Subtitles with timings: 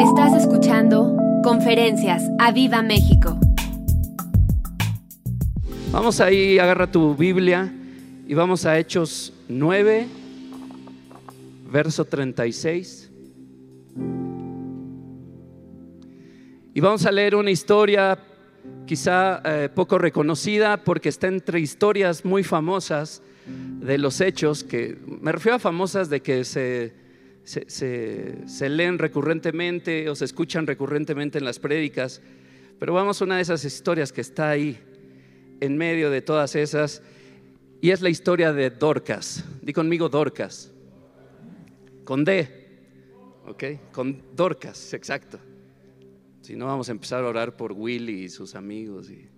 [0.00, 3.40] Estás escuchando Conferencias a Viva México.
[5.90, 7.72] Vamos ahí, agarra tu Biblia
[8.26, 10.06] y vamos a Hechos 9,
[11.72, 13.10] verso 36.
[16.74, 18.18] Y vamos a leer una historia
[18.84, 25.32] quizá eh, poco reconocida porque está entre historias muy famosas de los hechos, que me
[25.32, 27.05] refiero a famosas de que se,
[27.46, 32.20] se, leen recurrentemente o se escuchan recurrentemente en las prédicas,
[32.78, 34.78] pero vamos a una de esas historias que está ahí,
[35.60, 37.02] en medio de todas esas,
[37.80, 39.44] y es la historia de Dorcas.
[39.62, 40.72] Di conmigo Dorcas,
[42.04, 42.48] con D,
[43.46, 43.64] ¿ok?
[43.92, 45.38] Con Dorcas, exacto.
[46.42, 49.28] Si no, vamos a empezar a orar por Willy y sus amigos y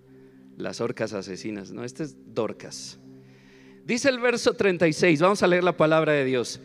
[0.56, 1.70] las orcas asesinas.
[1.72, 2.98] No, este es Dorcas.
[3.84, 6.60] Dice el verso 36, vamos a leer la palabra de Dios.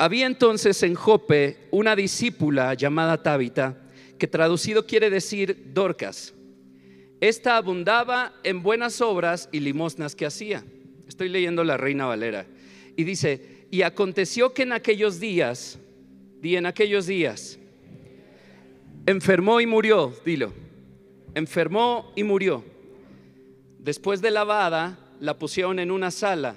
[0.00, 3.76] Había entonces en Jope una discípula llamada Tabita,
[4.18, 6.32] que traducido quiere decir Dorcas.
[7.20, 10.64] Esta abundaba en buenas obras y limosnas que hacía.
[11.06, 12.46] Estoy leyendo la Reina Valera.
[12.96, 15.78] Y dice, y aconteció que en aquellos días,
[16.40, 17.58] di en aquellos días,
[19.04, 20.54] enfermó y murió, dilo,
[21.34, 22.64] enfermó y murió.
[23.78, 26.56] Después de lavada, la pusieron en una sala.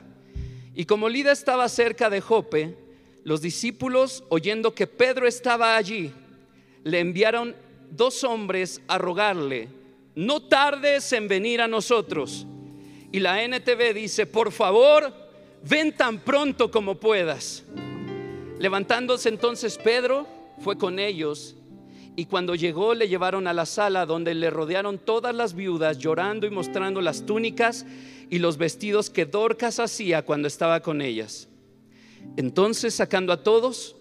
[0.74, 2.83] Y como Lida estaba cerca de Jope,
[3.24, 6.12] los discípulos, oyendo que Pedro estaba allí,
[6.84, 7.56] le enviaron
[7.92, 9.70] dos hombres a rogarle,
[10.16, 12.46] no tardes en venir a nosotros.
[13.12, 15.14] Y la NTV dice, por favor,
[15.64, 17.64] ven tan pronto como puedas.
[18.60, 20.28] Levantándose entonces Pedro,
[20.60, 21.56] fue con ellos
[22.16, 26.46] y cuando llegó le llevaron a la sala donde le rodearon todas las viudas llorando
[26.46, 27.86] y mostrando las túnicas
[28.30, 31.50] y los vestidos que Dorcas hacía cuando estaba con ellas.
[32.38, 33.96] Entonces, sacando a todos,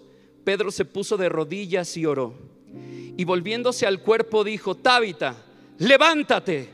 [0.44, 2.34] Pedro se puso de rodillas y oró.
[3.16, 5.36] Y volviéndose al cuerpo dijo, Tábita,
[5.78, 6.70] levántate.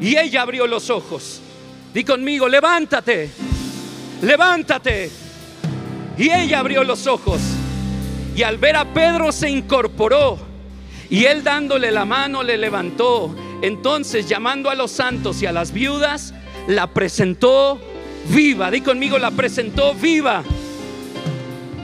[0.00, 1.40] Y ella abrió los ojos.
[1.94, 3.30] Di conmigo, levántate,
[4.22, 5.10] levántate.
[6.18, 7.40] Y ella abrió los ojos.
[8.34, 10.38] Y al ver a Pedro se incorporó.
[11.08, 13.34] Y él dándole la mano le levantó.
[13.62, 16.34] Entonces, llamando a los santos y a las viudas,
[16.66, 17.80] la presentó
[18.28, 18.70] viva.
[18.70, 20.44] Di conmigo, la presentó viva.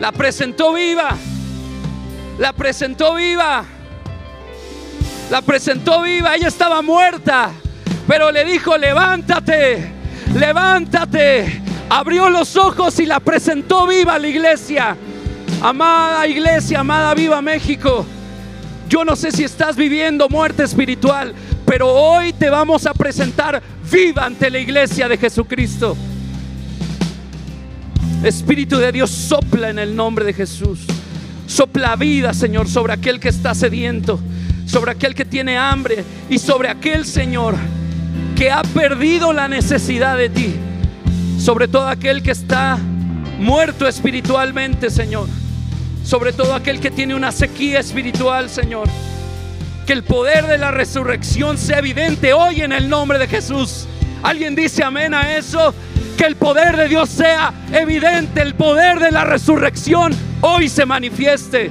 [0.03, 1.17] La presentó viva.
[2.37, 3.65] La presentó viva.
[5.31, 6.35] La presentó viva.
[6.35, 7.53] Ella estaba muerta.
[8.09, 9.93] Pero le dijo, levántate,
[10.35, 11.63] levántate.
[11.89, 14.97] Abrió los ojos y la presentó viva a la iglesia.
[15.63, 18.05] Amada iglesia, amada viva México.
[18.89, 21.33] Yo no sé si estás viviendo muerte espiritual,
[21.65, 25.97] pero hoy te vamos a presentar viva ante la iglesia de Jesucristo.
[28.25, 30.81] Espíritu de Dios, sopla en el nombre de Jesús.
[31.47, 34.21] Sopla vida, Señor, sobre aquel que está sediento,
[34.67, 37.57] sobre aquel que tiene hambre y sobre aquel, Señor,
[38.37, 40.55] que ha perdido la necesidad de ti.
[41.39, 42.79] Sobre todo aquel que está
[43.39, 45.29] muerto espiritualmente, Señor
[46.05, 48.89] sobre todo aquel que tiene una sequía espiritual, Señor.
[49.87, 53.87] Que el poder de la resurrección sea evidente hoy en el nombre de Jesús.
[54.23, 55.75] ¿Alguien dice amén a eso?
[56.17, 61.71] Que el poder de Dios sea evidente, el poder de la resurrección hoy se manifieste.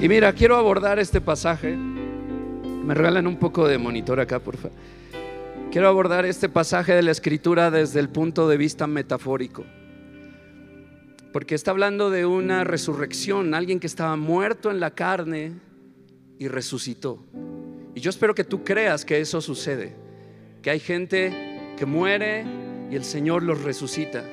[0.00, 1.76] Y mira, quiero abordar este pasaje.
[1.76, 4.76] Me regalan un poco de monitor acá, por favor.
[5.70, 9.64] Quiero abordar este pasaje de la escritura desde el punto de vista metafórico.
[11.32, 15.65] Porque está hablando de una resurrección, alguien que estaba muerto en la carne
[16.38, 17.24] y resucitó.
[17.94, 19.94] Y yo espero que tú creas que eso sucede,
[20.62, 22.44] que hay gente que muere
[22.90, 24.24] y el Señor los resucita.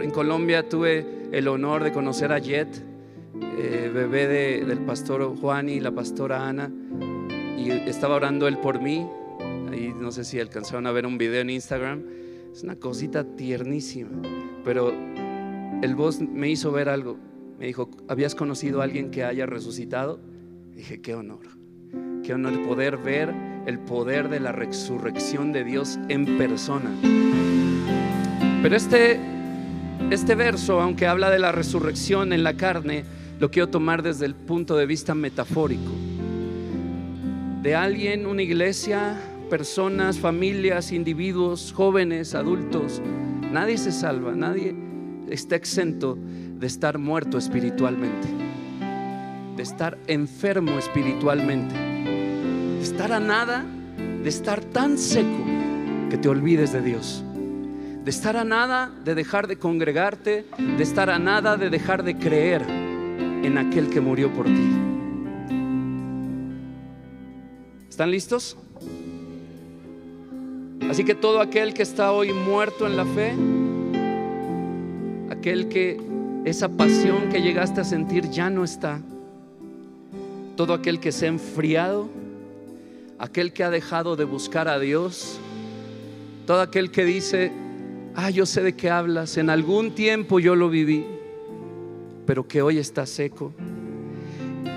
[0.00, 2.68] en Colombia tuve el honor de conocer a Jet,
[3.58, 4.26] eh, bebé
[4.64, 6.70] del pastor Juan y la pastora Ana,
[7.56, 9.06] y estaba orando él por mí
[9.70, 12.02] Ahí no sé si alcanzaron a ver un video en Instagram.
[12.52, 14.10] Es una cosita tiernísima.
[14.64, 14.92] Pero
[15.82, 17.16] el voz me hizo ver algo.
[17.58, 20.20] Me dijo, ¿habías conocido a alguien que haya resucitado?
[20.74, 21.46] Dije, qué honor.
[22.24, 23.34] Qué honor poder ver
[23.66, 26.90] el poder de la resurrección de Dios en persona.
[28.62, 29.20] Pero este,
[30.10, 33.04] este verso, aunque habla de la resurrección en la carne,
[33.38, 35.90] lo quiero tomar desde el punto de vista metafórico.
[37.62, 39.20] De alguien, una iglesia,
[39.52, 43.02] personas, familias, individuos, jóvenes, adultos.
[43.52, 44.74] Nadie se salva, nadie
[45.28, 48.28] está exento de estar muerto espiritualmente,
[49.56, 53.64] de estar enfermo espiritualmente, de estar a nada,
[54.22, 55.44] de estar tan seco
[56.10, 57.22] que te olvides de Dios,
[58.04, 62.16] de estar a nada de dejar de congregarte, de estar a nada de dejar de
[62.16, 64.72] creer en aquel que murió por ti.
[67.88, 68.56] ¿Están listos?
[70.88, 73.34] Así que todo aquel que está hoy muerto en la fe,
[75.30, 76.00] aquel que
[76.44, 79.00] esa pasión que llegaste a sentir ya no está,
[80.62, 82.08] todo aquel que se ha enfriado,
[83.18, 85.40] aquel que ha dejado de buscar a Dios,
[86.46, 87.50] todo aquel que dice,
[88.14, 91.04] ah, yo sé de qué hablas, en algún tiempo yo lo viví,
[92.26, 93.52] pero que hoy está seco.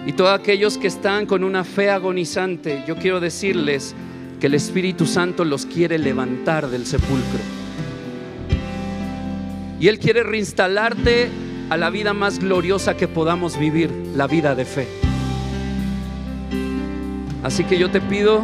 [0.08, 3.94] Y todos aquellos que están con una fe agonizante, yo quiero decirles
[4.40, 7.42] que el Espíritu Santo los quiere levantar del sepulcro.
[9.80, 11.30] Y Él quiere reinstalarte
[11.70, 15.05] a la vida más gloriosa que podamos vivir, la vida de fe.
[17.46, 18.42] Así que yo te pido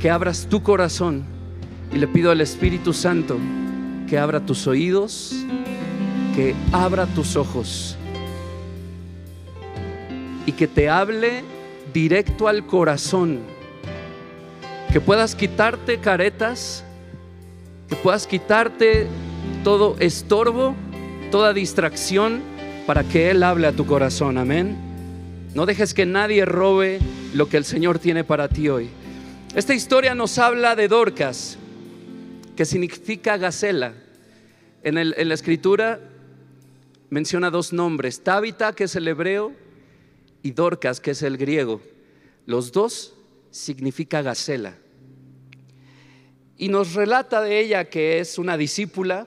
[0.00, 1.24] que abras tu corazón
[1.92, 3.36] y le pido al Espíritu Santo
[4.08, 5.34] que abra tus oídos,
[6.36, 7.96] que abra tus ojos
[10.46, 11.42] y que te hable
[11.92, 13.40] directo al corazón,
[14.92, 16.84] que puedas quitarte caretas,
[17.88, 19.08] que puedas quitarte
[19.64, 20.76] todo estorbo,
[21.32, 22.40] toda distracción
[22.86, 24.89] para que Él hable a tu corazón, amén.
[25.54, 27.00] No dejes que nadie robe
[27.34, 28.88] lo que el Señor tiene para ti hoy.
[29.56, 31.58] Esta historia nos habla de Dorcas,
[32.54, 33.94] que significa gacela.
[34.84, 36.00] En, en la escritura
[37.08, 39.52] menciona dos nombres, Tabita, que es el hebreo,
[40.40, 41.82] y Dorcas, que es el griego.
[42.46, 43.14] Los dos
[43.50, 44.76] significa gacela.
[46.56, 49.26] Y nos relata de ella que es una discípula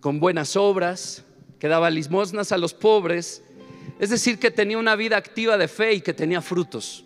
[0.00, 1.22] con buenas obras,
[1.58, 3.42] que daba limosnas a los pobres,
[3.98, 7.04] es decir, que tenía una vida activa de fe y que tenía frutos.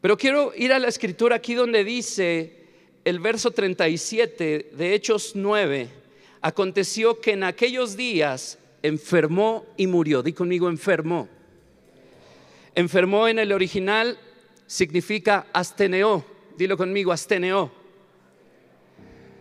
[0.00, 2.66] Pero quiero ir a la escritura aquí donde dice
[3.04, 5.88] el verso 37 de Hechos 9,
[6.40, 10.22] aconteció que en aquellos días enfermó y murió.
[10.22, 11.28] Di conmigo, enfermó.
[12.74, 14.18] Enfermó en el original
[14.66, 16.24] significa asteneó.
[16.58, 17.70] Dilo conmigo, asteneó.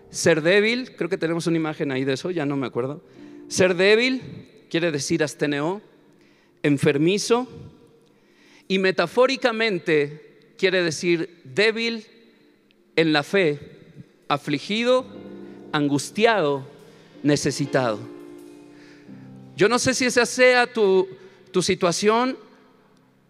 [0.10, 3.04] Ser débil, creo que tenemos una imagen ahí de eso, ya no me acuerdo.
[3.48, 4.22] Ser débil
[4.70, 5.82] quiere decir asteneó,
[6.64, 7.48] enfermizo
[8.68, 12.06] y metafóricamente quiere decir débil
[12.96, 13.60] en la fe,
[14.28, 15.06] afligido,
[15.72, 16.66] angustiado,
[17.24, 18.00] necesitado.
[19.56, 21.08] Yo no sé si esa sea tu,
[21.52, 22.38] tu situación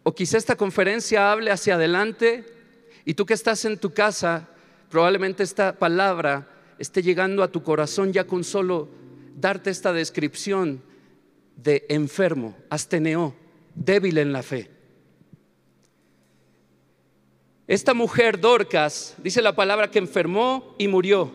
[0.04, 2.46] o quizá esta conferencia hable hacia adelante
[3.06, 4.48] y tú que estás en tu casa,
[4.90, 6.48] probablemente esta palabra
[6.80, 8.90] esté llegando a tu corazón ya con solo
[9.36, 10.82] darte esta descripción
[11.56, 13.34] de enfermo, asteneo,
[13.74, 14.70] débil en la fe.
[17.68, 21.32] Esta mujer, Dorcas, dice la palabra que enfermó y murió,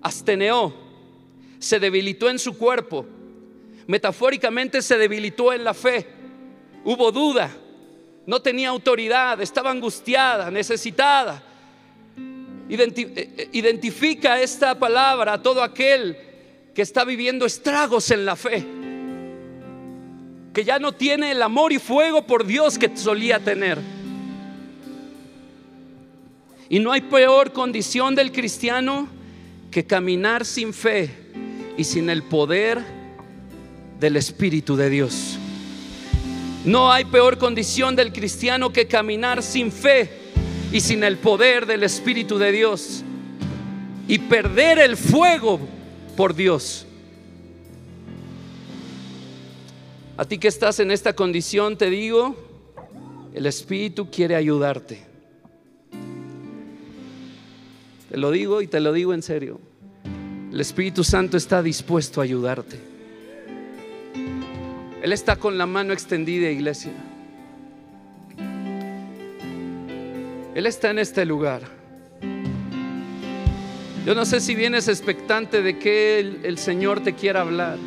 [0.00, 0.74] asteneó,
[1.58, 3.04] se debilitó en su cuerpo,
[3.86, 6.06] metafóricamente se debilitó en la fe,
[6.84, 7.50] hubo duda,
[8.26, 11.42] no tenía autoridad, estaba angustiada, necesitada.
[12.66, 16.16] Eh, eh, identifica esta palabra a todo aquel
[16.74, 18.64] que está viviendo estragos en la fe,
[20.54, 23.78] que ya no tiene el amor y fuego por Dios que solía tener.
[26.68, 29.08] Y no hay peor condición del cristiano
[29.72, 31.10] que caminar sin fe
[31.76, 32.82] y sin el poder
[33.98, 35.38] del Espíritu de Dios.
[36.64, 40.08] No hay peor condición del cristiano que caminar sin fe
[40.72, 43.02] y sin el poder del Espíritu de Dios
[44.06, 45.58] y perder el fuego
[46.16, 46.86] por Dios.
[50.16, 52.36] A ti que estás en esta condición, te digo,
[53.34, 55.02] el Espíritu quiere ayudarte.
[58.10, 59.60] Te lo digo y te lo digo en serio.
[60.52, 62.78] El Espíritu Santo está dispuesto a ayudarte.
[65.02, 66.92] Él está con la mano extendida, iglesia.
[70.54, 71.62] Él está en este lugar.
[74.06, 77.78] Yo no sé si vienes expectante de que el, Señor te quiera hablar.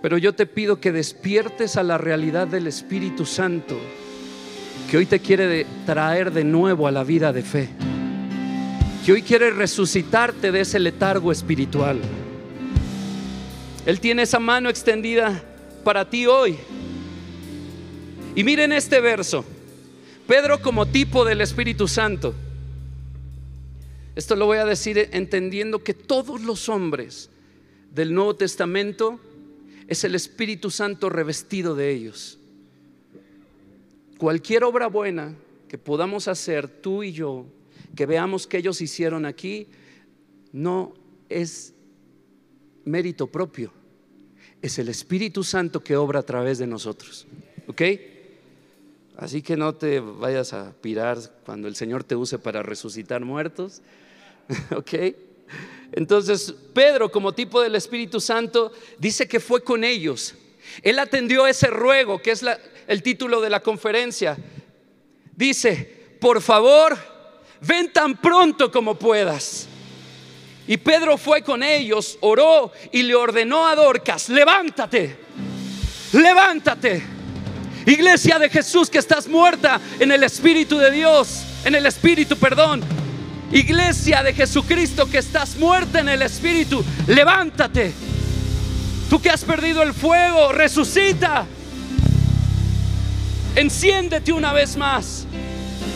[0.00, 3.76] Pero yo te pido que despiertes a la realidad del Espíritu Santo,
[4.90, 7.68] que hoy te quiere traer de nuevo a la vida de fe,
[9.04, 12.00] que hoy quiere resucitarte de ese letargo espiritual.
[13.86, 15.42] Él tiene esa mano extendida
[15.82, 16.56] para ti hoy.
[18.36, 19.44] Y miren este verso,
[20.28, 22.34] Pedro como tipo del Espíritu Santo.
[24.14, 27.30] Esto lo voy a decir entendiendo que todos los hombres
[27.94, 29.20] del Nuevo Testamento
[29.88, 32.38] es el Espíritu Santo revestido de ellos.
[34.18, 35.34] Cualquier obra buena
[35.66, 37.46] que podamos hacer tú y yo,
[37.96, 39.66] que veamos que ellos hicieron aquí,
[40.52, 40.92] no
[41.30, 41.72] es
[42.84, 43.72] mérito propio,
[44.60, 47.26] es el Espíritu Santo que obra a través de nosotros.
[47.66, 47.82] ¿Ok?
[49.16, 53.80] Así que no te vayas a pirar cuando el Señor te use para resucitar muertos.
[54.76, 54.94] ¿Ok?
[55.92, 60.34] Entonces, Pedro, como tipo del Espíritu Santo, dice que fue con ellos.
[60.82, 62.44] Él atendió ese ruego, que es
[62.86, 64.36] el título de la conferencia.
[65.34, 66.96] Dice, por favor,
[67.60, 69.66] ven tan pronto como puedas.
[70.66, 75.16] Y Pedro fue con ellos, oró y le ordenó a Dorcas, levántate,
[76.12, 77.18] levántate
[77.88, 82.82] Iglesia de Jesús que estás muerta en el Espíritu de Dios, en el Espíritu, perdón.
[83.50, 87.92] Iglesia de Jesucristo que estás muerta en el Espíritu, levántate.
[89.08, 91.46] Tú que has perdido el fuego, resucita.
[93.56, 95.26] Enciéndete una vez más.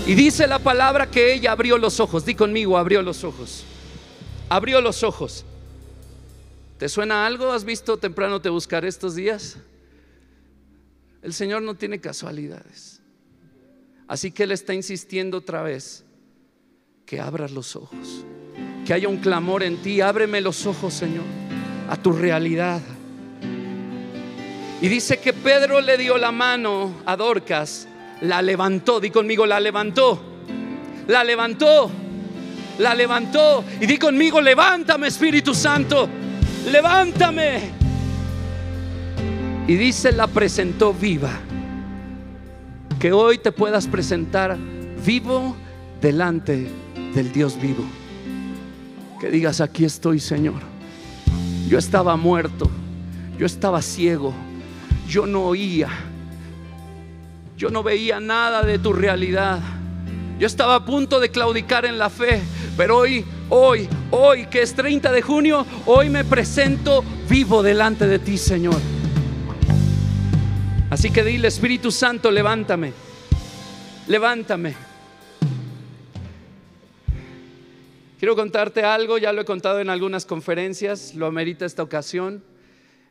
[0.06, 2.24] Y dice la palabra que ella abrió los ojos.
[2.24, 3.64] Di conmigo, abrió los ojos.
[4.48, 5.44] Abrió los ojos.
[6.78, 7.52] ¿Te suena algo?
[7.52, 9.58] ¿Has visto temprano te buscar estos días?
[11.20, 13.00] El Señor no tiene casualidades.
[14.08, 16.04] Así que Él está insistiendo otra vez
[17.12, 18.24] que abras los ojos,
[18.86, 20.00] que haya un clamor en ti.
[20.00, 21.26] Ábreme los ojos, Señor,
[21.90, 22.80] a tu realidad.
[24.80, 27.86] Y dice que Pedro le dio la mano a Dorcas,
[28.22, 30.22] la levantó, di conmigo, la levantó,
[31.06, 31.90] la levantó,
[32.78, 33.62] la levantó.
[33.78, 36.08] Y di conmigo, levántame Espíritu Santo,
[36.70, 37.72] levántame.
[39.68, 41.38] Y dice, la presentó viva.
[42.98, 44.56] Que hoy te puedas presentar
[45.04, 45.54] vivo
[46.00, 46.81] delante
[47.14, 47.84] del Dios vivo.
[49.20, 50.60] Que digas, aquí estoy Señor.
[51.68, 52.70] Yo estaba muerto,
[53.38, 54.34] yo estaba ciego,
[55.08, 55.88] yo no oía,
[57.56, 59.60] yo no veía nada de tu realidad.
[60.38, 62.42] Yo estaba a punto de claudicar en la fe,
[62.76, 68.18] pero hoy, hoy, hoy, que es 30 de junio, hoy me presento vivo delante de
[68.18, 68.80] ti, Señor.
[70.90, 72.92] Así que dile, Espíritu Santo, levántame,
[74.08, 74.91] levántame.
[78.22, 82.44] Quiero contarte algo, ya lo he contado en algunas conferencias, lo amerita esta ocasión.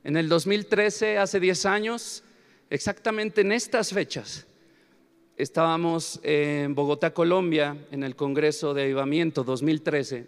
[0.06, 2.24] En el 2013, hace 10 años,
[2.70, 4.48] exactamente en estas fechas,
[5.36, 10.28] estábamos en Bogotá, Colombia, en el Congreso de Avivamiento 2013.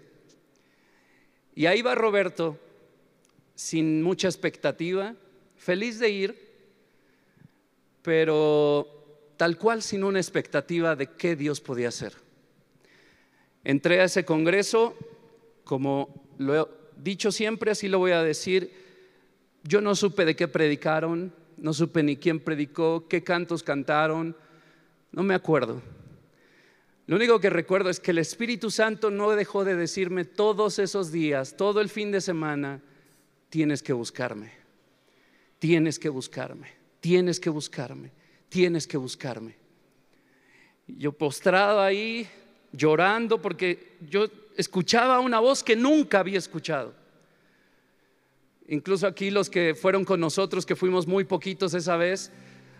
[1.55, 2.59] Y ahí va Roberto,
[3.55, 5.15] sin mucha expectativa,
[5.55, 6.51] feliz de ir,
[8.01, 12.32] pero tal cual sin una expectativa de qué Dios podía hacer.
[13.63, 14.95] Entré a ese congreso,
[15.63, 16.67] como lo he
[16.97, 18.71] dicho siempre, así lo voy a decir,
[19.63, 24.35] yo no supe de qué predicaron, no supe ni quién predicó, qué cantos cantaron,
[25.11, 25.81] no me acuerdo.
[27.05, 31.11] Lo único que recuerdo es que el Espíritu Santo no dejó de decirme todos esos
[31.11, 32.81] días, todo el fin de semana,
[33.49, 34.51] tienes que buscarme,
[35.59, 38.13] tienes que buscarme tienes que buscarme,
[38.47, 39.57] tienes que buscarme.
[40.87, 42.25] Yo postrado ahí,
[42.73, 44.27] llorando, porque yo
[44.57, 46.93] escuchaba una voz que nunca había escuchado.
[48.67, 52.31] Incluso aquí los que fueron con nosotros, que fuimos muy poquitos esa vez,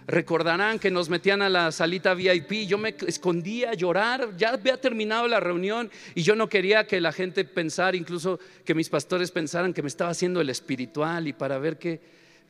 [0.08, 2.68] recordarán que nos metían a la salita VIP.
[2.68, 7.02] Yo me escondía a llorar, ya había terminado la reunión y yo no quería que
[7.02, 11.34] la gente pensara, incluso que mis pastores pensaran que me estaba haciendo el espiritual y
[11.34, 11.78] para ver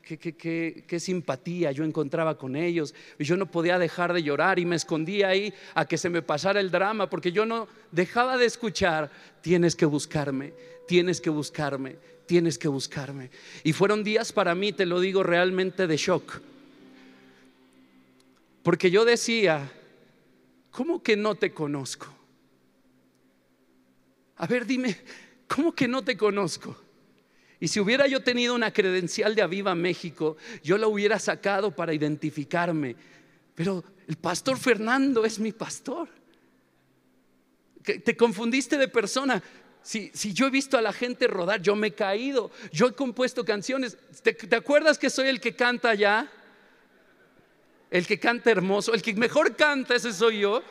[0.03, 2.93] qué simpatía yo encontraba con ellos.
[3.17, 6.21] Y yo no podía dejar de llorar y me escondía ahí a que se me
[6.21, 9.09] pasara el drama, porque yo no dejaba de escuchar,
[9.41, 10.53] tienes que buscarme,
[10.87, 11.95] tienes que buscarme,
[12.25, 13.31] tienes que buscarme.
[13.63, 16.41] Y fueron días para mí, te lo digo realmente, de shock.
[18.61, 19.71] Porque yo decía,
[20.71, 22.07] ¿cómo que no te conozco?
[24.37, 24.97] A ver, dime,
[25.47, 26.82] ¿cómo que no te conozco?
[27.63, 31.93] Y si hubiera yo tenido una credencial de Aviva México, yo la hubiera sacado para
[31.93, 32.93] identificarme.
[33.55, 36.09] Pero el pastor Fernando es mi pastor.
[37.81, 39.41] Te confundiste de persona.
[39.81, 43.45] Si, yo he visto a la gente rodar, yo me he caído, yo he compuesto
[43.45, 43.97] canciones.
[44.21, 46.29] ¿Te, ¿Te, acuerdas que soy el que canta allá?
[47.89, 50.61] El que canta hermoso, el que mejor canta, ese soy yo.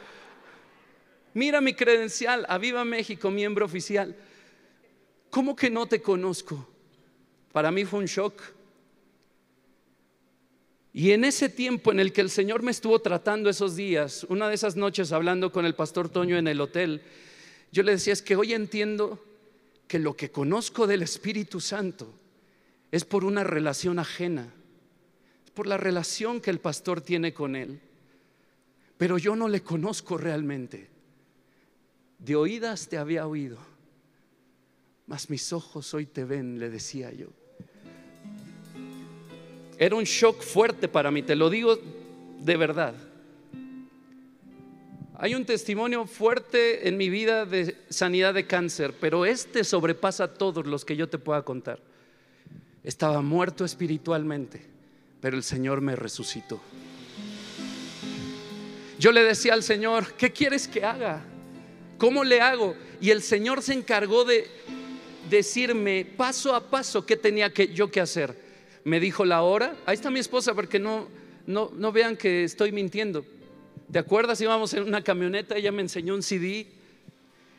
[1.32, 4.14] Mira mi credencial, Aviva México, miembro oficial.
[5.30, 6.68] ¿Cómo que no te conozco?
[7.52, 8.40] Para mí fue un shock.
[10.94, 14.48] Y en ese tiempo en el que el Señor me estuvo tratando esos días, una
[14.48, 17.02] de esas noches hablando con el pastor Toño en el hotel,
[17.70, 19.24] yo le decía, es que hoy entiendo
[19.88, 22.12] que lo que conozco del Espíritu Santo
[22.90, 24.52] es por una relación ajena,
[25.44, 27.80] es por la relación que el pastor tiene con él.
[28.98, 30.88] pero yo no le conozco realmente.
[32.18, 33.58] De oídas te había oído,
[35.08, 37.28] mas mis ojos hoy te ven, le decía yo.
[39.78, 41.78] Era un shock fuerte para mí, te lo digo
[42.40, 42.94] de verdad.
[45.22, 50.34] Hay un testimonio fuerte en mi vida de sanidad de cáncer, pero este sobrepasa a
[50.34, 51.78] todos los que yo te pueda contar.
[52.82, 54.60] Estaba muerto espiritualmente,
[55.20, 56.60] pero el Señor me resucitó.
[58.98, 61.22] Yo le decía al Señor, ¿qué quieres que haga?
[61.98, 62.74] ¿Cómo le hago?
[63.00, 64.50] Y el Señor se encargó de
[65.30, 68.36] decirme paso a paso qué tenía que, yo que hacer.
[68.84, 69.76] Me dijo la hora.
[69.86, 71.08] Ahí está mi esposa porque no,
[71.46, 73.24] no, no vean que estoy mintiendo.
[73.90, 74.40] ¿Te acuerdas?
[74.40, 76.66] Íbamos en una camioneta, ella me enseñó un CD.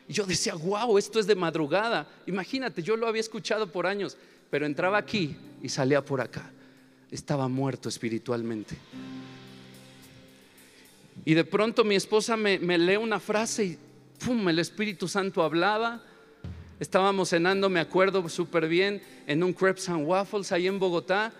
[0.08, 2.08] Y yo decía, wow, esto es de madrugada.
[2.26, 4.16] Imagínate, yo lo había escuchado por años,
[4.50, 6.50] pero entraba aquí y salía por acá.
[7.10, 8.76] Estaba muerto espiritualmente.
[11.24, 13.78] Y de pronto mi esposa me, me lee una frase y
[14.24, 14.48] ¡pum!
[14.48, 16.02] El Espíritu Santo hablaba.
[16.80, 21.32] Estábamos cenando, me acuerdo súper bien, en un Crepes and Waffles ahí en Bogotá.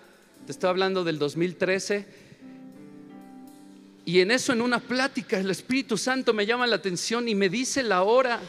[0.46, 2.06] Te estoy hablando del 2013
[4.06, 7.48] y en eso, en una plática, el Espíritu Santo me llama la atención y me
[7.48, 8.40] dice la hora.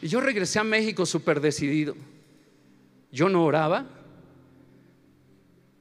[0.00, 1.94] Y yo regresé a México súper decidido.
[3.12, 3.86] Yo no oraba,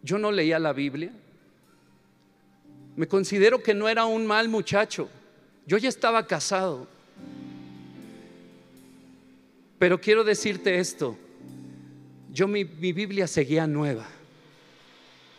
[0.02, 1.12] yo no leía la Biblia.
[2.98, 5.10] Me considero que no era un mal muchacho.
[5.66, 6.88] Yo ya estaba casado.
[9.80, 11.18] Pero quiero decirte esto.
[12.32, 14.06] Yo mi, mi Biblia seguía nueva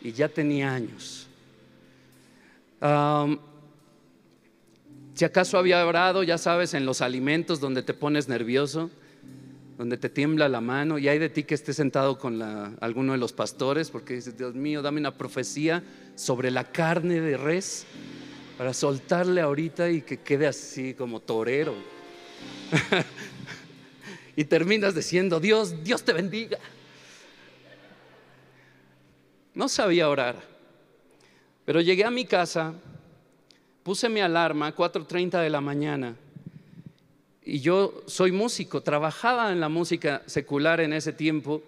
[0.01, 1.29] y ya tenía años
[5.13, 8.89] si acaso había orado, ya sabes, en los alimentos donde te pones nervioso,
[9.77, 13.19] donde te tiembla la mano, y hay de ti que estés sentado con alguno de
[13.19, 15.83] los pastores, porque dices, Dios mío, dame una profecía
[16.15, 17.85] sobre la carne de res
[18.57, 21.75] para soltarle ahorita y que quede así como torero.
[24.35, 26.59] y terminas diciendo, Dios, Dios te bendiga.
[29.53, 30.35] No sabía orar.
[31.65, 32.73] Pero llegué a mi casa,
[33.83, 36.15] puse mi alarma 4.30 de la mañana
[37.43, 41.63] y yo soy músico, trabajaba en la música secular en ese tiempo,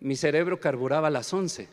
[0.00, 1.68] mi cerebro carburaba a las 11.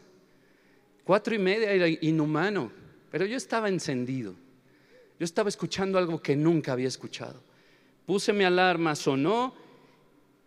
[1.03, 2.71] Cuatro y media era inhumano,
[3.09, 4.35] pero yo estaba encendido.
[5.19, 7.41] Yo estaba escuchando algo que nunca había escuchado.
[8.05, 9.55] Puse mi alarma, sonó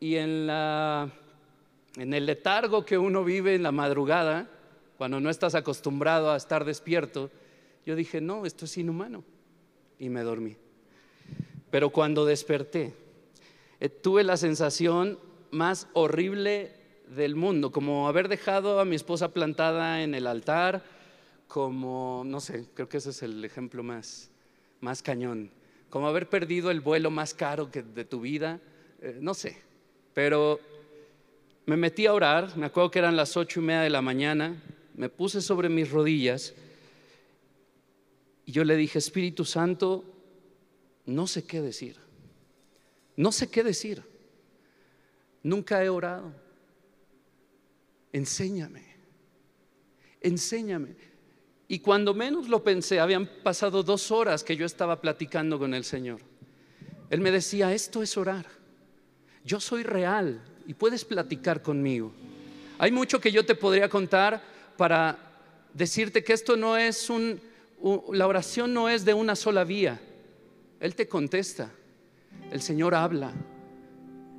[0.00, 1.10] y en, la,
[1.96, 4.48] en el letargo que uno vive en la madrugada,
[4.96, 7.30] cuando no estás acostumbrado a estar despierto,
[7.84, 9.22] yo dije, no, esto es inhumano.
[9.98, 10.56] Y me dormí.
[11.70, 12.94] Pero cuando desperté,
[13.78, 15.18] eh, tuve la sensación
[15.50, 16.72] más horrible
[17.08, 20.82] del mundo, como haber dejado a mi esposa plantada en el altar,
[21.46, 24.30] como, no sé, creo que ese es el ejemplo más,
[24.80, 25.50] más cañón,
[25.90, 28.60] como haber perdido el vuelo más caro que de tu vida,
[29.00, 29.58] eh, no sé,
[30.14, 30.60] pero
[31.66, 34.62] me metí a orar, me acuerdo que eran las ocho y media de la mañana,
[34.94, 36.54] me puse sobre mis rodillas
[38.50, 40.04] y yo le dije, Espíritu Santo,
[41.06, 41.96] no sé qué decir.
[43.16, 44.02] No sé qué decir.
[45.42, 46.32] Nunca he orado.
[48.12, 48.84] Enséñame.
[50.20, 50.96] Enséñame.
[51.68, 55.84] Y cuando menos lo pensé, habían pasado dos horas que yo estaba platicando con el
[55.84, 56.20] Señor.
[57.10, 58.59] Él me decía, esto es orar.
[59.50, 62.12] Yo soy real y puedes platicar conmigo.
[62.78, 64.40] Hay mucho que yo te podría contar,
[64.76, 65.18] para
[65.74, 67.40] decirte que esto no es un,
[68.12, 70.00] la oración no es de una sola vía.
[70.78, 71.68] Él te contesta.
[72.52, 73.32] El Señor habla.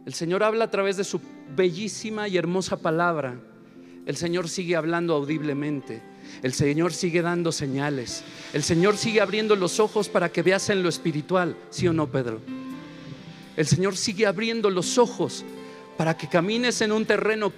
[0.05, 1.19] El Señor habla a través de su
[1.57, 3.37] bellísima y hermosa palabra.
[4.05, 6.01] El Señor sigue hablando audiblemente.
[6.41, 8.23] El Señor sigue dando señales.
[8.53, 12.09] El Señor sigue abriendo los ojos para que veas en lo espiritual, ¿sí o no,
[12.09, 12.39] Pedro?
[13.57, 15.43] El Señor sigue abriendo los ojos
[15.97, 17.51] para que camines en un terreno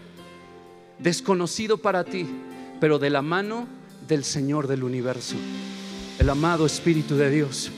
[1.00, 2.28] desconocido para ti,
[2.80, 3.68] pero de la mano
[4.08, 5.36] del Señor del universo,
[6.20, 7.72] el amado Espíritu de Dios.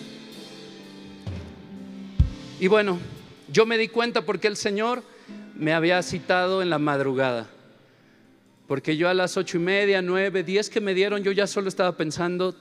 [2.59, 2.99] Y bueno,
[3.51, 5.03] yo me di cuenta porque el Señor
[5.57, 7.47] me había citado en la madrugada.
[8.67, 11.67] Porque yo a las ocho y media, nueve, diez que me dieron, yo ya solo
[11.67, 12.55] estaba pensando,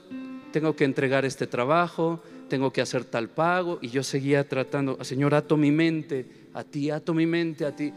[0.51, 3.79] tengo que entregar este trabajo, tengo que hacer tal pago.
[3.81, 7.91] Y yo seguía tratando, Señor, ato mi mente, a ti, ato mi mente, a ti.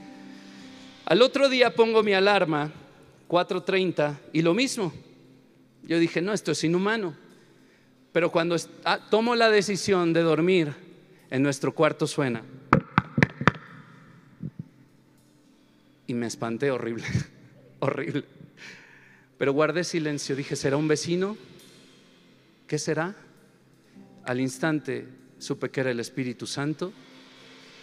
[1.06, 2.70] Al otro día pongo mi alarma
[3.28, 4.92] 4.30 y lo mismo.
[5.82, 7.14] Yo dije, no, esto es inhumano.
[8.12, 10.74] Pero cuando ah, tomo la decisión de dormir,
[11.30, 12.42] en nuestro cuarto suena.
[16.06, 17.04] Y me espanté horrible,
[17.80, 18.24] horrible.
[19.36, 21.36] Pero guardé silencio, dije, ¿será un vecino?
[22.66, 23.14] ¿Qué será?
[24.28, 26.92] Al instante supe que era el Espíritu Santo.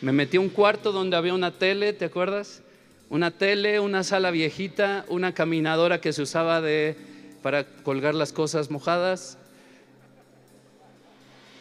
[0.01, 2.62] Me metí a un cuarto donde había una tele, ¿te acuerdas?
[3.10, 6.95] Una tele, una sala viejita, una caminadora que se usaba de,
[7.41, 9.39] para colgar las cosas mojadas.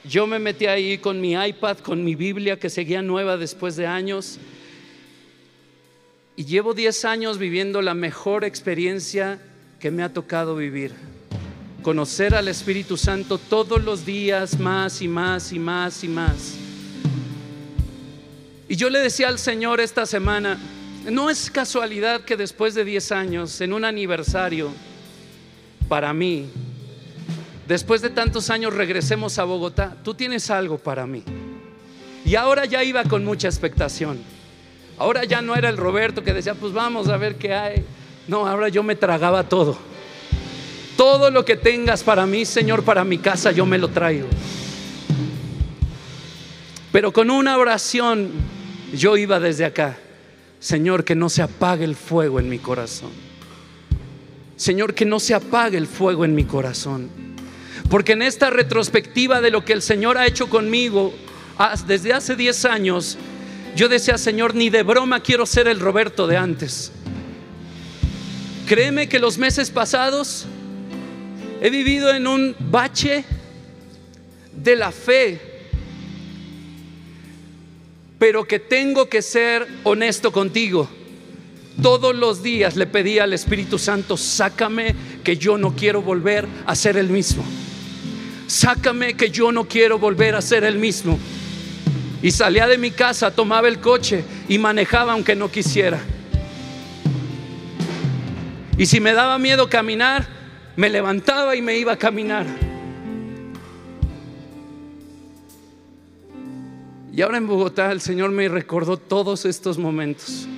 [0.05, 3.87] Yo me metí ahí con mi iPad, con mi Biblia que seguía nueva después de
[3.87, 4.39] años.
[6.37, 9.41] Y llevo 10 años viviendo la mejor experiencia
[9.81, 10.93] que me ha tocado vivir.
[11.85, 16.55] Conocer al Espíritu Santo todos los días más y más y más y más.
[18.71, 20.59] Y yo le decía al Señor esta semana,
[21.11, 24.71] no es casualidad que después de 10 años, en un aniversario,
[25.87, 26.47] para mí,
[27.69, 31.23] después de tantos años regresemos a Bogotá, tú tienes algo para mí.
[32.25, 34.23] Y ahora ya iba con mucha expectación.
[34.97, 37.85] Ahora ya no era el Roberto que decía, pues vamos a ver qué hay.
[38.27, 39.77] No, ahora yo me tragaba todo.
[40.97, 44.29] Todo lo que tengas para mí, Señor, para mi casa, yo me lo traigo.
[46.93, 48.31] Pero con una oración
[48.93, 49.99] yo iba desde acá.
[50.61, 53.11] Señor, que no se apague el fuego en mi corazón.
[54.57, 57.11] Señor, que no se apague el fuego en mi corazón.
[57.91, 61.13] Porque en esta retrospectiva de lo que el Señor ha hecho conmigo
[61.87, 63.19] desde hace 10 años,
[63.77, 66.93] yo decía, Señor, ni de broma quiero ser el Roberto de antes.
[68.67, 70.47] Créeme que los meses pasados
[71.65, 73.25] he vivido en un bache
[74.55, 75.41] de la fe,
[78.19, 80.87] pero que tengo que ser honesto contigo.
[81.81, 86.75] Todos los días le pedí al Espíritu Santo, sácame que yo no quiero volver a
[86.75, 87.43] ser el mismo.
[88.47, 91.19] Sácame que yo no quiero volver a ser el mismo.
[92.23, 95.99] Y salía de mi casa, tomaba el coche y manejaba aunque no quisiera.
[98.77, 100.44] Y si me daba miedo caminar,
[100.77, 102.47] me levantaba y me iba a caminar.
[107.15, 110.49] Y ahora en Bogotá el Señor me recordó todos estos momentos.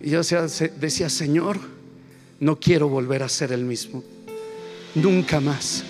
[0.00, 1.60] Y yo decía, Señor,
[2.40, 4.02] no quiero volver a ser el mismo.
[4.94, 5.84] Nunca más.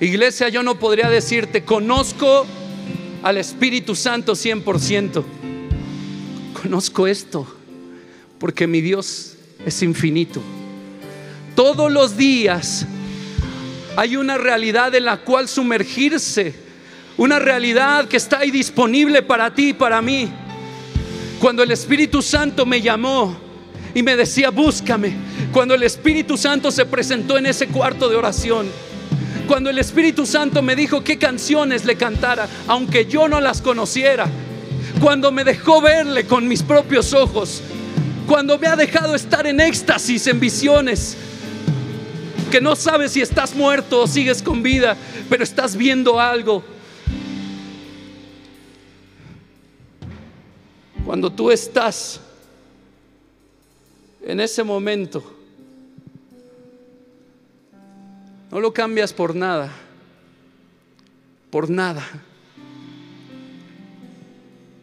[0.00, 2.46] Iglesia, yo no podría decirte, conozco
[3.22, 5.24] al Espíritu Santo 100%.
[6.62, 7.46] Conozco esto,
[8.38, 10.42] porque mi Dios es infinito.
[11.54, 12.86] Todos los días
[13.96, 16.54] hay una realidad en la cual sumergirse,
[17.16, 20.28] una realidad que está ahí disponible para ti y para mí.
[21.38, 23.36] Cuando el Espíritu Santo me llamó
[23.94, 25.14] y me decía, búscame,
[25.52, 28.66] cuando el Espíritu Santo se presentó en ese cuarto de oración,
[29.46, 34.26] cuando el Espíritu Santo me dijo qué canciones le cantara, aunque yo no las conociera,
[35.00, 37.62] cuando me dejó verle con mis propios ojos,
[38.26, 41.16] cuando me ha dejado estar en éxtasis, en visiones,
[42.54, 44.96] que no sabes si estás muerto o sigues con vida,
[45.28, 46.62] pero estás viendo algo
[51.04, 52.20] Cuando tú estás
[54.22, 55.34] en ese momento,
[58.52, 59.72] no lo cambias por nada,
[61.50, 62.06] por nada,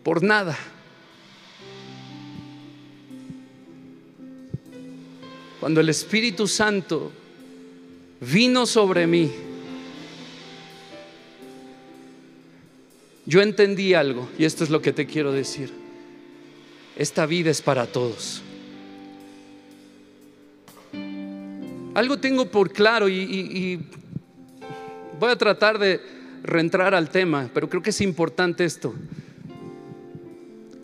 [0.03, 0.57] por nada.
[5.61, 7.13] Cuando el Espíritu Santo
[8.21, 9.29] vino sobre mí,
[13.25, 15.81] yo entendí algo y esto es lo que te quiero decir
[17.01, 18.41] esta vida es para todos.
[21.93, 23.79] Algo tengo por claro y,
[25.19, 25.99] voy a tratar de
[26.43, 28.93] reentrar al tema, pero creo que es importante esto.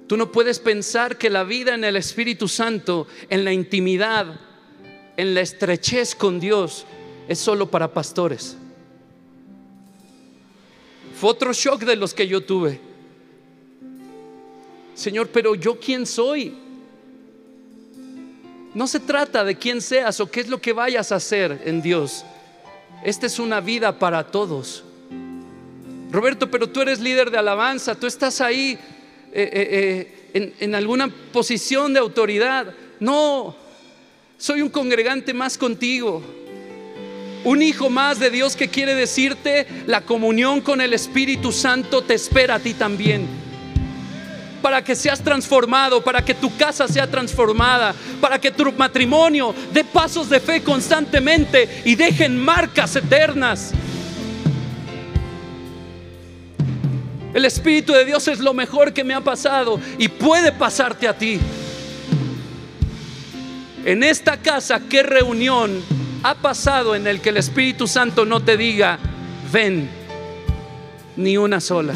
[0.07, 4.39] Tú no puedes pensar que la vida en el Espíritu Santo, en la intimidad,
[5.17, 6.85] en la estrechez con Dios,
[7.27, 8.57] es solo para pastores.
[11.19, 12.79] Fue otro shock de los que yo tuve.
[14.93, 16.55] Señor, pero yo quién soy.
[18.73, 21.81] No se trata de quién seas o qué es lo que vayas a hacer en
[21.81, 22.23] Dios.
[23.03, 24.83] Esta es una vida para todos.
[26.11, 28.79] Roberto, pero tú eres líder de alabanza, tú estás ahí eh,
[29.33, 32.73] eh, eh, en, en alguna posición de autoridad.
[32.99, 33.55] No,
[34.37, 36.21] soy un congregante más contigo.
[37.43, 42.13] Un hijo más de Dios que quiere decirte, la comunión con el Espíritu Santo te
[42.13, 43.47] espera a ti también
[44.61, 49.85] para que seas transformado, para que tu casa sea transformada, para que tu matrimonio dé
[49.85, 53.71] pasos de fe constantemente y dejen marcas eternas.
[57.33, 61.17] El Espíritu de Dios es lo mejor que me ha pasado y puede pasarte a
[61.17, 61.39] ti.
[63.85, 65.81] En esta casa, ¿qué reunión
[66.23, 68.99] ha pasado en el que el Espíritu Santo no te diga,
[69.51, 69.89] ven,
[71.15, 71.93] ni una sola.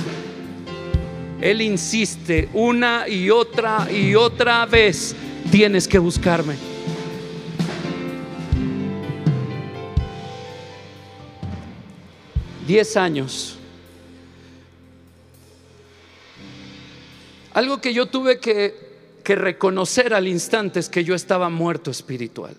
[1.39, 5.15] Él insiste una y otra y otra vez,
[5.51, 6.55] tienes que buscarme.
[12.67, 13.57] Diez años.
[17.53, 22.55] Algo que yo tuve que, que reconocer al instante es que yo estaba muerto espiritual.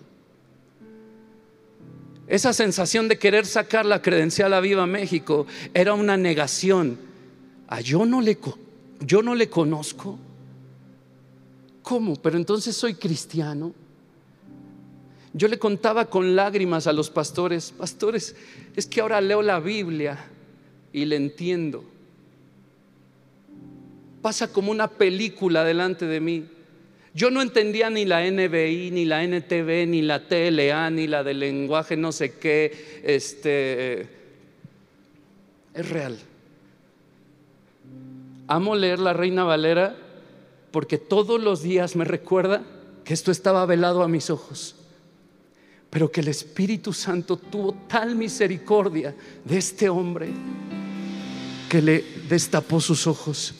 [2.33, 6.99] Esa sensación de querer sacar la credencial a Viva México era una negación.
[7.68, 8.38] A yo no le,
[9.01, 10.18] yo no le conozco.
[11.83, 12.16] ¿Cómo?
[12.16, 13.75] Pero entonces soy cristiano.
[15.35, 18.35] Yo le contaba con lágrimas a los pastores, pastores,
[18.77, 20.25] es que ahora leo la Biblia
[20.90, 21.85] y le entiendo.
[24.23, 26.47] Pasa como una película delante de mí.
[27.14, 31.40] Yo no entendía ni la NBI, ni la NTV, ni la TLA, ni la del
[31.40, 33.03] lenguaje no sé qué.
[33.05, 34.01] Este,
[35.75, 36.18] es real.
[38.46, 39.94] Amo leer la Reina Valera
[40.70, 42.62] porque todos los días me recuerda
[43.05, 44.75] que esto estaba velado a mis ojos,
[45.90, 50.31] pero que el Espíritu Santo tuvo tal misericordia de este hombre
[51.68, 53.55] que le destapó sus ojos.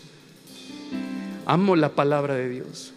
[1.45, 2.95] Amo la palabra de Dios.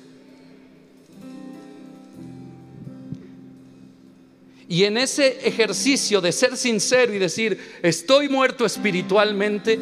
[4.68, 9.80] Y en ese ejercicio de ser sincero y decir, estoy muerto espiritualmente,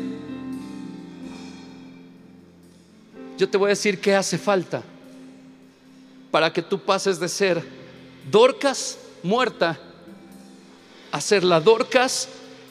[3.37, 4.83] yo te voy a decir qué hace falta
[6.31, 7.63] para que tú pases de ser
[8.29, 9.79] Dorcas muerta
[11.11, 12.27] a ser la Dorcas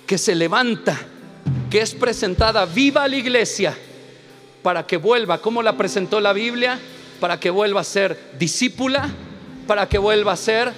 [0.06, 0.98] que se levanta,
[1.70, 3.76] que es presentada viva a la iglesia
[4.62, 6.78] para que vuelva, como la presentó la Biblia,
[7.20, 9.10] para que vuelva a ser discípula,
[9.66, 10.72] para que vuelva a ser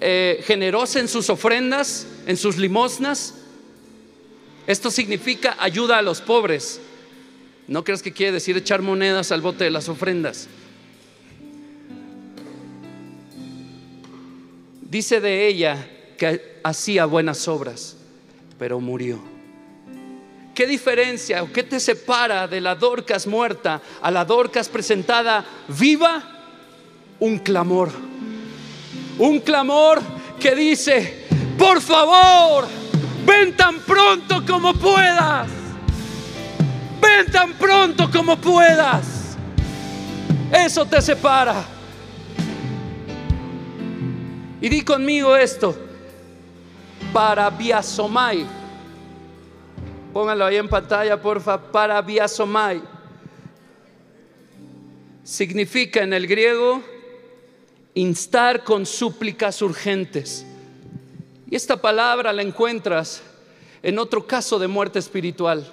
[0.00, 3.34] eh, generosa en sus ofrendas, en sus limosnas.
[4.66, 6.80] Esto significa ayuda a los pobres.
[7.66, 10.48] No creas que quiere decir echar monedas al bote de las ofrendas.
[14.82, 17.96] Dice de ella que hacía buenas obras,
[18.58, 19.20] pero murió.
[20.54, 26.32] ¿Qué diferencia o qué te separa de la Dorcas muerta a la Dorcas presentada viva?
[27.18, 27.90] Un clamor
[29.18, 30.00] un clamor
[30.38, 31.26] que dice,
[31.58, 32.66] por favor,
[33.24, 35.48] ven tan pronto como puedas.
[37.00, 39.36] Ven tan pronto como puedas.
[40.52, 41.64] Eso te separa.
[44.60, 45.76] Y di conmigo esto.
[47.12, 48.44] Para biasomai.
[50.12, 51.60] Pónganlo ahí en pantalla, porfa.
[51.60, 52.82] Para biasomai.
[55.22, 56.95] Significa en el griego
[57.96, 60.44] instar con súplicas urgentes.
[61.50, 63.22] Y esta palabra la encuentras
[63.82, 65.72] en otro caso de muerte espiritual.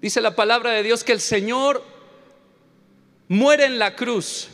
[0.00, 1.84] Dice la palabra de Dios que el Señor
[3.28, 4.48] muere en la cruz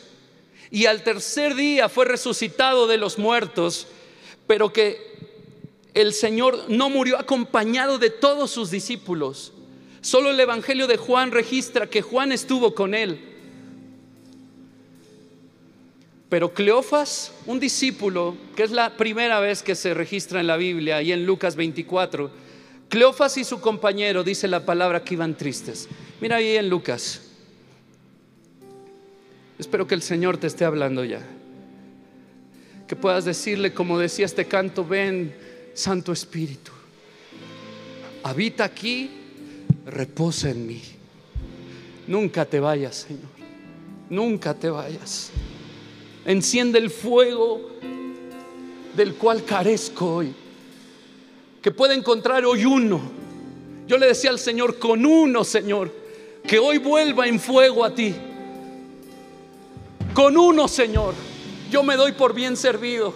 [0.69, 3.87] y al tercer día fue resucitado de los muertos,
[4.45, 5.01] pero que
[5.95, 9.53] el Señor no murió acompañado de todos sus discípulos.
[10.01, 13.32] Solo el Evangelio de Juan registra que Juan estuvo con él.
[16.33, 20.99] Pero Cleofas, un discípulo, que es la primera vez que se registra en la Biblia
[20.99, 22.31] y en Lucas 24,
[22.89, 25.87] Cleofas y su compañero, dice la palabra, que iban tristes.
[26.21, 27.21] Mira ahí en Lucas.
[29.59, 31.21] Espero que el Señor te esté hablando ya.
[32.87, 35.35] Que puedas decirle, como decía este canto, ven,
[35.75, 36.71] Santo Espíritu,
[38.23, 39.11] habita aquí,
[39.85, 40.81] reposa en mí.
[42.07, 43.29] Nunca te vayas, Señor.
[44.09, 45.31] Nunca te vayas.
[46.25, 47.69] Enciende el fuego
[48.95, 50.33] del cual carezco hoy.
[51.61, 53.01] Que pueda encontrar hoy uno.
[53.87, 55.91] Yo le decía al Señor, con uno, Señor,
[56.47, 58.15] que hoy vuelva en fuego a ti.
[60.13, 61.13] Con uno, Señor,
[61.69, 63.13] yo me doy por bien servido.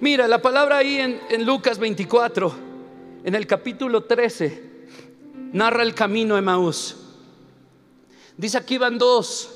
[0.00, 2.54] Mira, la palabra ahí en, en Lucas 24,
[3.24, 4.62] en el capítulo 13,
[5.52, 7.03] narra el camino de Maús.
[8.36, 9.50] Dice aquí van dos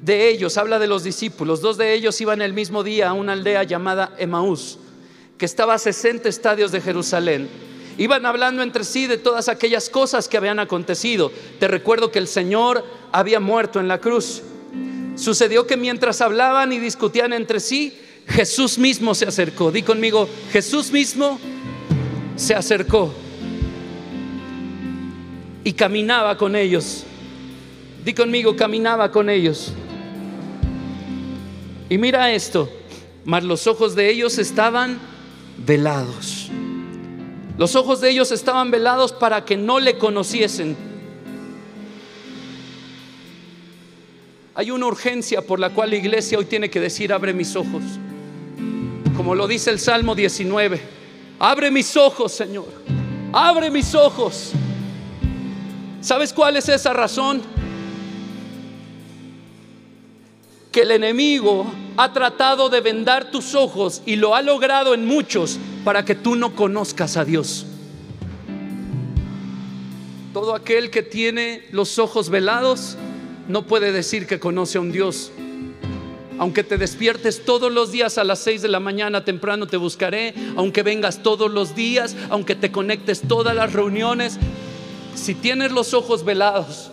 [0.00, 3.34] de ellos, habla de los discípulos, dos de ellos iban el mismo día a una
[3.34, 4.78] aldea llamada Emaús,
[5.36, 7.48] que estaba a 60 estadios de Jerusalén.
[7.98, 11.30] Iban hablando entre sí de todas aquellas cosas que habían acontecido.
[11.58, 14.42] Te recuerdo que el Señor había muerto en la cruz.
[15.16, 19.70] Sucedió que mientras hablaban y discutían entre sí, Jesús mismo se acercó.
[19.70, 21.38] Di conmigo, Jesús mismo
[22.36, 23.12] se acercó
[25.62, 27.04] y caminaba con ellos.
[28.04, 29.72] Di conmigo, caminaba con ellos.
[31.88, 32.70] Y mira esto,
[33.24, 34.98] mas los ojos de ellos estaban
[35.58, 36.50] velados.
[37.58, 40.76] Los ojos de ellos estaban velados para que no le conociesen.
[44.54, 47.82] Hay una urgencia por la cual la iglesia hoy tiene que decir, abre mis ojos.
[49.16, 50.80] Como lo dice el Salmo 19,
[51.38, 52.68] abre mis ojos, Señor.
[53.32, 54.52] Abre mis ojos.
[56.00, 57.42] ¿Sabes cuál es esa razón?
[60.72, 65.58] Que el enemigo ha tratado de vendar tus ojos y lo ha logrado en muchos
[65.84, 67.66] para que tú no conozcas a Dios.
[70.32, 72.96] Todo aquel que tiene los ojos velados
[73.48, 75.32] no puede decir que conoce a un Dios.
[76.38, 80.32] Aunque te despiertes todos los días a las 6 de la mañana temprano te buscaré,
[80.56, 84.38] aunque vengas todos los días, aunque te conectes todas las reuniones,
[85.14, 86.90] si tienes los ojos velados,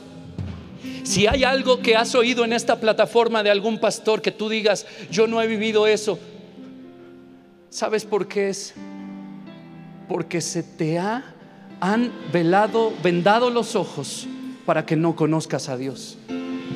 [1.08, 4.86] si hay algo que has oído en esta plataforma de algún pastor que tú digas,
[5.10, 6.20] yo no he vivido eso,
[7.70, 8.74] ¿sabes por qué es?
[10.10, 11.34] Porque se te ha,
[11.80, 14.28] han velado, vendado los ojos
[14.66, 16.18] para que no conozcas a Dios.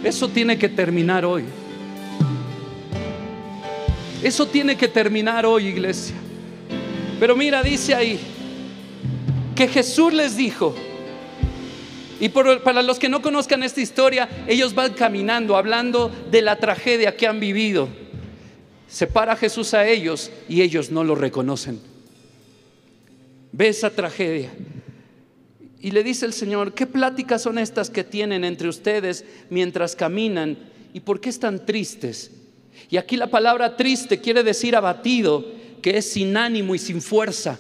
[0.01, 1.43] Eso tiene que terminar hoy.
[4.23, 6.15] Eso tiene que terminar hoy, iglesia.
[7.19, 8.17] Pero mira, dice ahí
[9.55, 10.73] que Jesús les dijo,
[12.21, 17.17] y para los que no conozcan esta historia, ellos van caminando, hablando de la tragedia
[17.17, 17.89] que han vivido.
[18.87, 21.81] Se para Jesús a ellos y ellos no lo reconocen.
[23.51, 24.51] Ve esa tragedia.
[25.79, 30.59] Y le dice el Señor, ¿qué pláticas son estas que tienen entre ustedes mientras caminan?
[30.93, 32.29] ¿Y por qué están tristes?
[32.91, 35.43] Y aquí la palabra triste quiere decir abatido,
[35.81, 37.57] que es sin ánimo y sin fuerza.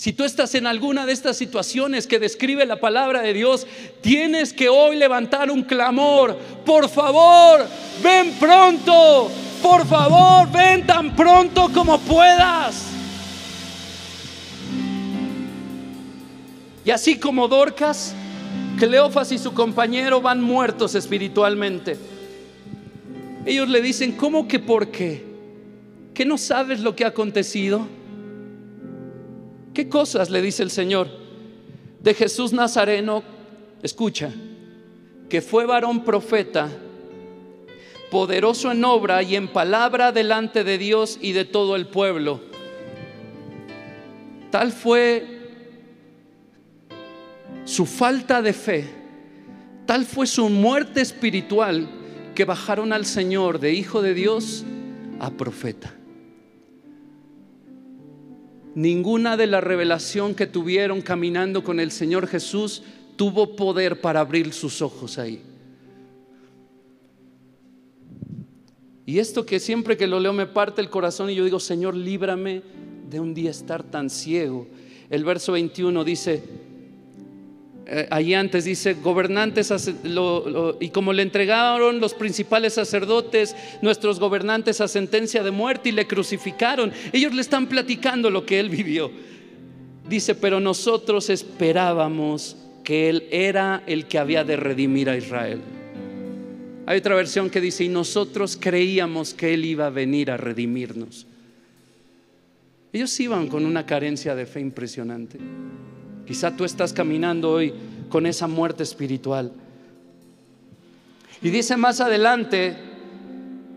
[0.00, 3.66] Si tú estás en alguna de estas situaciones que describe la palabra de Dios,
[4.00, 6.38] tienes que hoy levantar un clamor.
[6.64, 7.66] Por favor,
[8.02, 9.30] ven pronto.
[9.60, 12.86] Por favor, ven tan pronto como puedas.
[16.82, 18.14] Y así como Dorcas,
[18.78, 21.98] Cleofas y su compañero van muertos espiritualmente.
[23.44, 25.26] Ellos le dicen, ¿cómo que por qué?
[26.14, 27.99] ¿Que no sabes lo que ha acontecido?
[29.74, 31.08] ¿Qué cosas le dice el Señor?
[32.00, 33.22] De Jesús Nazareno,
[33.82, 34.32] escucha,
[35.28, 36.68] que fue varón profeta,
[38.10, 42.40] poderoso en obra y en palabra delante de Dios y de todo el pueblo.
[44.50, 45.38] Tal fue
[47.64, 48.90] su falta de fe,
[49.86, 51.88] tal fue su muerte espiritual
[52.34, 54.64] que bajaron al Señor de Hijo de Dios
[55.20, 55.94] a profeta.
[58.74, 62.82] Ninguna de la revelación que tuvieron caminando con el Señor Jesús
[63.16, 65.42] tuvo poder para abrir sus ojos ahí.
[69.06, 71.96] Y esto que siempre que lo leo me parte el corazón y yo digo, Señor,
[71.96, 72.62] líbrame
[73.10, 74.68] de un día estar tan ciego.
[75.10, 76.44] El verso 21 dice,
[77.92, 79.72] eh, ahí antes dice, gobernantes,
[80.78, 86.06] y como le entregaron los principales sacerdotes, nuestros gobernantes a sentencia de muerte y le
[86.06, 89.10] crucificaron, ellos le están platicando lo que él vivió.
[90.08, 95.60] Dice, pero nosotros esperábamos que él era el que había de redimir a Israel.
[96.86, 101.26] Hay otra versión que dice, y nosotros creíamos que él iba a venir a redimirnos.
[102.92, 105.38] Ellos iban con una carencia de fe impresionante.
[106.26, 107.72] Quizá tú estás caminando hoy
[108.08, 109.52] con esa muerte espiritual.
[111.42, 112.76] Y dice más adelante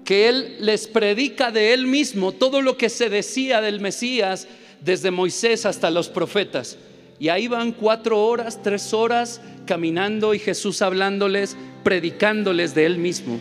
[0.03, 4.47] que Él les predica de Él mismo todo lo que se decía del Mesías
[4.81, 6.77] desde Moisés hasta los profetas.
[7.19, 13.39] Y ahí van cuatro horas, tres horas caminando y Jesús hablándoles, predicándoles de Él mismo.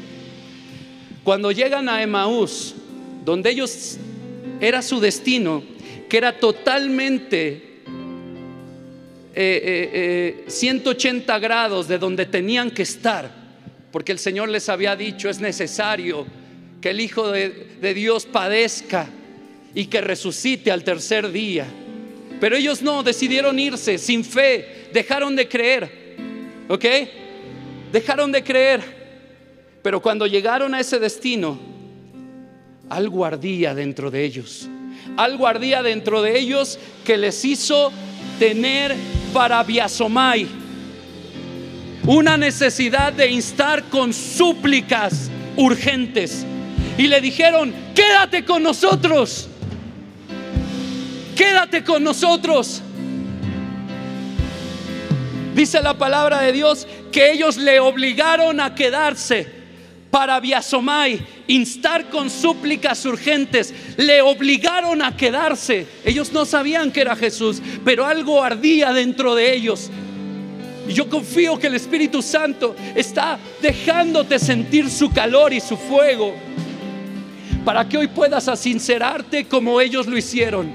[1.25, 2.75] Cuando llegan a Emaús,
[3.25, 3.97] donde ellos
[4.61, 5.65] era su destino,
[6.09, 7.72] que era totalmente
[9.35, 13.31] 180 eh, eh, grados de donde tenían que estar,
[13.91, 16.27] porque el Señor les había dicho, es necesario
[16.81, 19.09] que el Hijo de, de Dios padezca
[19.75, 21.67] y que resucite al tercer día.
[22.41, 26.17] Pero ellos no, decidieron irse sin fe, dejaron de creer,
[26.69, 26.85] ¿ok?
[27.93, 29.03] Dejaron de creer.
[29.83, 31.59] Pero cuando llegaron a ese destino,
[32.89, 34.69] algo ardía dentro de ellos.
[35.17, 37.93] Algo ardía dentro de ellos que les hizo
[38.39, 38.95] tener
[39.33, 40.63] para Biasomai
[42.07, 46.45] una necesidad de instar con súplicas urgentes.
[46.99, 49.49] Y le dijeron, quédate con nosotros,
[51.37, 52.83] quédate con nosotros.
[55.55, 59.62] Dice la palabra de Dios que ellos le obligaron a quedarse
[60.13, 65.87] para Biasomai, instar con súplicas urgentes, le obligaron a quedarse.
[66.05, 69.91] Ellos no sabían que era Jesús, pero algo ardía dentro de ellos.
[70.87, 76.35] Y yo confío que el Espíritu Santo está dejándote sentir su calor y su fuego
[77.65, 80.71] para que hoy puedas asincerarte como ellos lo hicieron.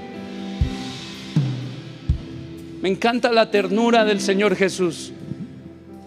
[2.82, 5.12] Me encanta la ternura del Señor Jesús.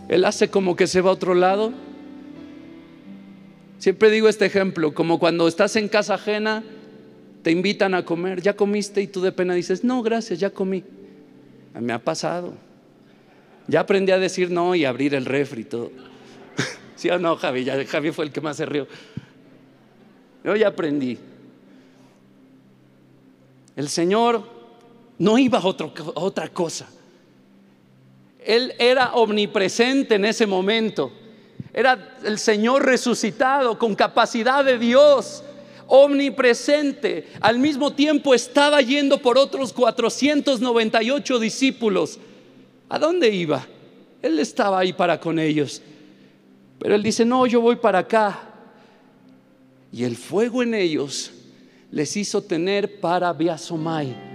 [0.09, 1.71] Él hace como que se va a otro lado
[3.81, 6.63] Siempre digo este ejemplo, como cuando estás en casa ajena,
[7.41, 10.83] te invitan a comer, ya comiste y tú de pena dices, no, gracias, ya comí.
[11.73, 12.53] Me ha pasado.
[13.65, 15.91] Ya aprendí a decir no y abrir el refri y todo.
[16.95, 17.63] ¿Sí o no, Javi?
[17.63, 18.87] Ya, Javi fue el que más se rió.
[20.43, 21.17] Yo ya aprendí.
[23.75, 24.47] El Señor
[25.17, 26.87] no iba a, a otra cosa.
[28.45, 31.11] Él era omnipresente en ese momento.
[31.73, 35.43] Era el Señor resucitado con capacidad de Dios,
[35.87, 37.27] omnipresente.
[37.39, 42.19] Al mismo tiempo estaba yendo por otros 498 discípulos.
[42.89, 43.65] ¿A dónde iba?
[44.21, 45.81] Él estaba ahí para con ellos.
[46.79, 48.39] Pero él dice, no, yo voy para acá.
[49.93, 51.31] Y el fuego en ellos
[51.91, 54.31] les hizo tener para Biasomai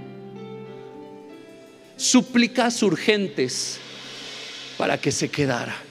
[1.97, 3.79] súplicas urgentes
[4.77, 5.86] para que se quedara.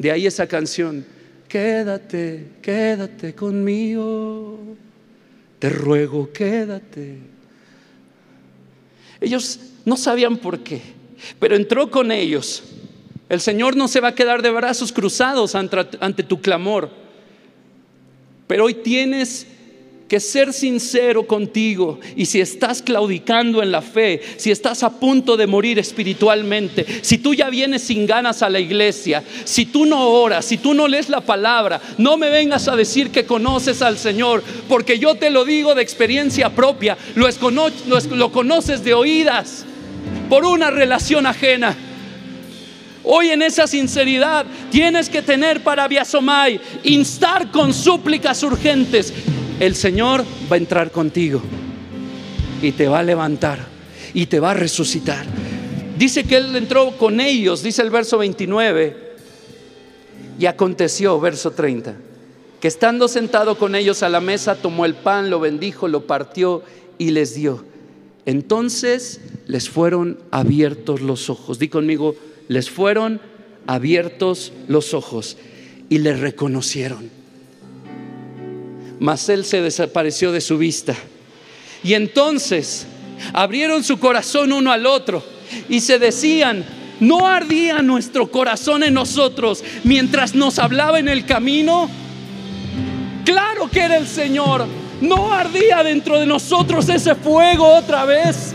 [0.00, 1.04] De ahí esa canción,
[1.46, 4.58] quédate, quédate conmigo,
[5.58, 7.18] te ruego, quédate.
[9.20, 10.80] Ellos no sabían por qué,
[11.38, 12.62] pero entró con ellos.
[13.28, 16.88] El Señor no se va a quedar de brazos cruzados ante, tu clamor,
[18.46, 19.46] pero hoy tienes
[20.10, 25.36] que ser sincero contigo y si estás claudicando en la fe, si estás a punto
[25.36, 30.08] de morir espiritualmente, si tú ya vienes sin ganas a la iglesia, si tú no
[30.08, 33.98] oras, si tú no lees la palabra, no me vengas a decir que conoces al
[33.98, 37.28] Señor, porque yo te lo digo de experiencia propia, lo,
[38.10, 39.64] lo conoces de oídas
[40.28, 41.76] por una relación ajena.
[43.04, 49.14] Hoy en esa sinceridad tienes que tener para Biasomai, instar con súplicas urgentes
[49.60, 51.42] el Señor va a entrar contigo
[52.62, 53.58] y te va a levantar
[54.14, 55.26] y te va a resucitar.
[55.98, 59.10] Dice que Él entró con ellos, dice el verso 29,
[60.38, 61.94] y aconteció, verso 30,
[62.58, 66.62] que estando sentado con ellos a la mesa, tomó el pan, lo bendijo, lo partió
[66.96, 67.62] y les dio.
[68.24, 71.58] Entonces les fueron abiertos los ojos.
[71.58, 72.16] Di conmigo,
[72.48, 73.20] les fueron
[73.66, 75.36] abiertos los ojos
[75.90, 77.19] y le reconocieron
[79.00, 80.94] mas él se desapareció de su vista.
[81.82, 82.86] Y entonces
[83.32, 85.24] abrieron su corazón uno al otro
[85.68, 86.64] y se decían,
[87.00, 91.90] ¿no ardía nuestro corazón en nosotros mientras nos hablaba en el camino?
[93.24, 94.66] Claro que era el Señor.
[95.00, 98.54] ¿No ardía dentro de nosotros ese fuego otra vez?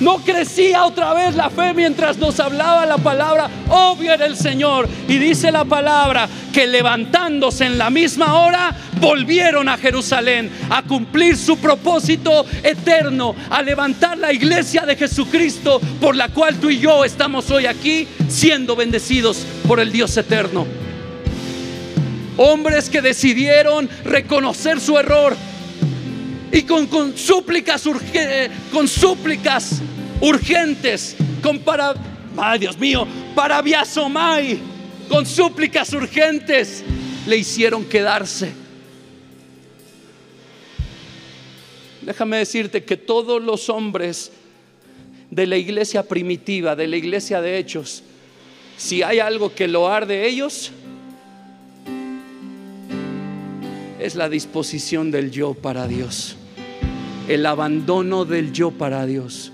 [0.00, 3.48] No crecía otra vez la fe mientras nos hablaba la palabra.
[3.68, 4.88] Obvio era el Señor.
[5.08, 11.36] Y dice la palabra que levantándose en la misma hora, volvieron a Jerusalén a cumplir
[11.36, 17.04] su propósito eterno, a levantar la iglesia de Jesucristo por la cual tú y yo
[17.04, 20.66] estamos hoy aquí siendo bendecidos por el Dios eterno.
[22.36, 25.36] Hombres que decidieron reconocer su error
[26.54, 27.82] y con, súplicas,
[28.70, 29.82] con súplicas
[30.20, 31.94] urgentes, con para,
[32.36, 34.56] ay Dios mío, para Biasomai,
[35.08, 36.84] con súplicas urgentes,
[37.26, 38.52] le hicieron quedarse.
[42.02, 44.30] Déjame decirte que todos los hombres
[45.32, 48.04] de la iglesia primitiva, de la iglesia de hechos,
[48.76, 50.70] si hay algo que lo arde ellos,
[53.98, 56.36] es la disposición del yo para Dios
[57.28, 59.52] el abandono del yo para Dios.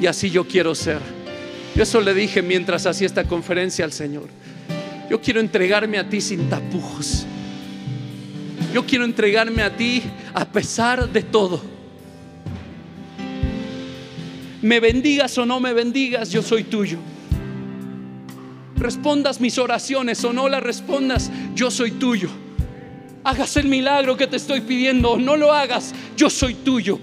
[0.00, 1.00] Y así yo quiero ser.
[1.74, 4.28] Yo eso le dije mientras hacía esta conferencia al Señor.
[5.10, 7.26] Yo quiero entregarme a ti sin tapujos.
[8.72, 10.02] Yo quiero entregarme a ti
[10.32, 11.60] a pesar de todo.
[14.62, 16.98] Me bendigas o no me bendigas, yo soy tuyo.
[18.76, 22.30] Respondas mis oraciones o no las respondas, yo soy tuyo
[23.24, 26.98] hagas el milagro que te estoy pidiendo, no lo hagas, yo soy tuyo.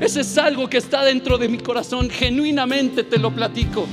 [0.00, 3.86] Ese es algo que está dentro de mi corazón, genuinamente te lo platico.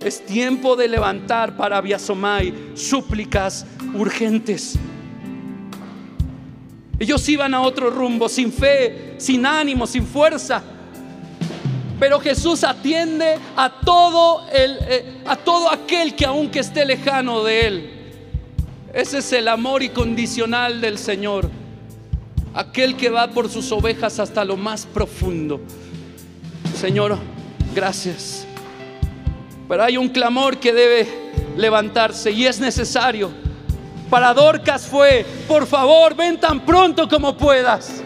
[0.00, 4.78] Es tiempo de levantar para Biasomai súplicas urgentes.
[6.98, 10.62] Ellos iban a otro rumbo, sin fe, sin ánimo, sin fuerza.
[11.98, 17.66] Pero Jesús atiende a todo, el, eh, a todo aquel que aunque esté lejano de
[17.66, 17.90] Él.
[18.92, 21.50] Ese es el amor incondicional del Señor.
[22.54, 25.60] Aquel que va por sus ovejas hasta lo más profundo.
[26.74, 27.18] Señor,
[27.74, 28.46] gracias.
[29.68, 31.06] Pero hay un clamor que debe
[31.56, 33.30] levantarse y es necesario.
[34.08, 38.02] Para Dorcas fue, por favor, ven tan pronto como puedas.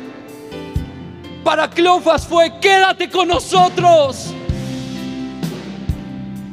[1.44, 4.32] Para Cleofas fue, quédate con nosotros.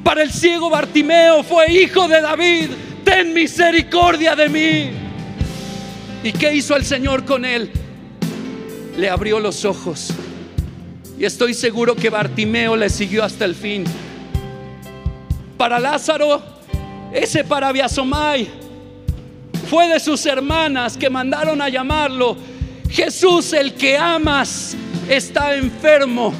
[0.04, 2.70] Para el ciego Bartimeo fue, hijo de David,
[3.04, 4.92] ten misericordia de mí.
[6.24, 7.72] ¿Y qué hizo el Señor con él?
[8.98, 10.12] Le abrió los ojos.
[11.20, 13.84] Y estoy seguro que Bartimeo le siguió hasta el fin.
[15.58, 16.42] Para Lázaro,
[17.14, 18.50] ese para Biasomay,
[19.70, 22.36] fue de sus hermanas que mandaron a llamarlo
[22.90, 24.76] Jesús, el que amas,
[25.08, 26.34] está enfermo.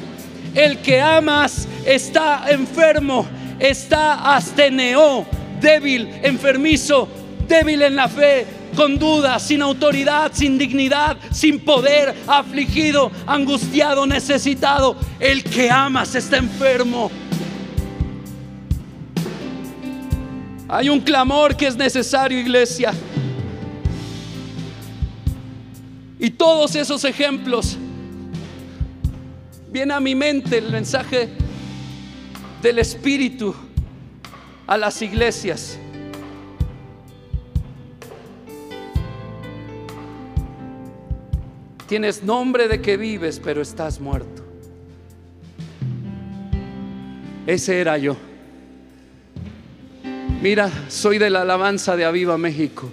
[0.54, 3.26] El que amas está enfermo,
[3.58, 5.24] está asteneo,
[5.60, 7.08] débil, enfermizo,
[7.46, 14.96] débil en la fe, con dudas, sin autoridad, sin dignidad, sin poder, afligido, angustiado, necesitado.
[15.20, 17.10] El que amas está enfermo.
[20.68, 22.92] Hay un clamor que es necesario, iglesia.
[26.20, 27.78] Y todos esos ejemplos,
[29.70, 31.30] viene a mi mente el mensaje
[32.60, 33.54] del Espíritu
[34.66, 35.78] a las iglesias.
[41.86, 44.44] Tienes nombre de que vives, pero estás muerto.
[47.46, 48.14] Ese era yo.
[50.42, 52.90] Mira, soy de la alabanza de Aviva México.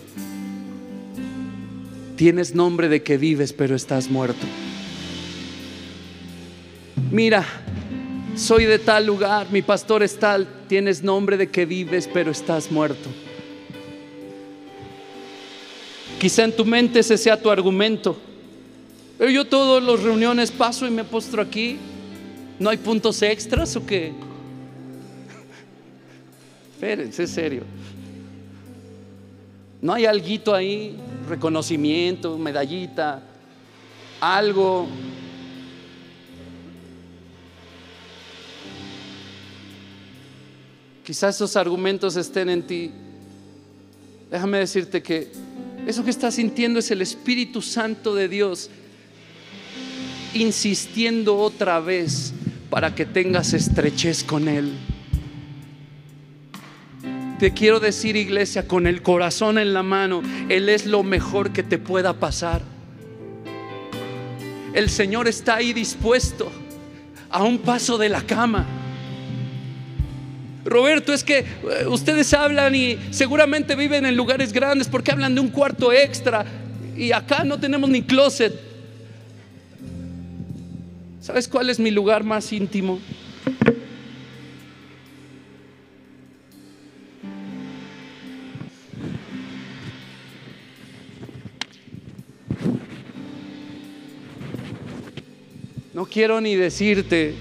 [2.17, 4.47] Tienes nombre de que vives, pero estás muerto.
[7.11, 7.45] Mira,
[8.35, 12.71] soy de tal lugar, mi pastor es tal, tienes nombre de que vives, pero estás
[12.71, 13.07] muerto.
[16.19, 18.17] Quizá en tu mente ese sea tu argumento.
[19.19, 21.77] Pero yo todas las reuniones paso y me postro aquí.
[22.57, 24.11] ¿No hay puntos extras o qué?
[26.73, 27.61] Espérense, es serio.
[29.81, 30.97] ¿No hay alguito ahí?
[31.27, 33.21] reconocimiento, medallita,
[34.19, 34.87] algo.
[41.03, 42.91] Quizás esos argumentos estén en ti.
[44.31, 45.31] Déjame decirte que
[45.85, 48.69] eso que estás sintiendo es el Espíritu Santo de Dios
[50.33, 52.33] insistiendo otra vez
[52.69, 54.73] para que tengas estrechez con Él.
[57.39, 61.61] Te quiero decir, iglesia, con el corazón en la mano, Él es lo mejor que
[61.61, 62.61] te pueda pasar.
[64.73, 66.51] El Señor está ahí dispuesto
[67.29, 68.65] a un paso de la cama.
[70.65, 71.45] Roberto, es que eh,
[71.87, 76.45] ustedes hablan y seguramente viven en lugares grandes porque hablan de un cuarto extra
[76.97, 78.53] y acá no tenemos ni closet.
[81.21, 82.99] ¿Sabes cuál es mi lugar más íntimo?
[96.07, 97.35] Quiero ni decirte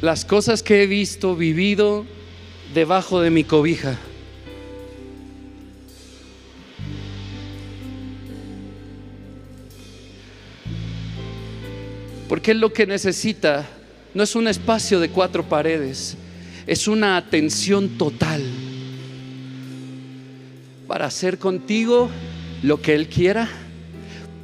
[0.00, 2.06] las cosas que he visto, vivido
[2.72, 3.98] debajo de mi cobija.
[12.28, 13.66] Porque lo que necesita
[14.14, 16.16] no es un espacio de cuatro paredes,
[16.66, 18.42] es una atención total
[20.86, 22.10] para hacer contigo
[22.62, 23.48] lo que Él quiera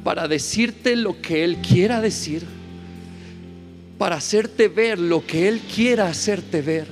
[0.05, 2.43] para decirte lo que Él quiera decir,
[3.97, 6.85] para hacerte ver lo que Él quiera hacerte ver,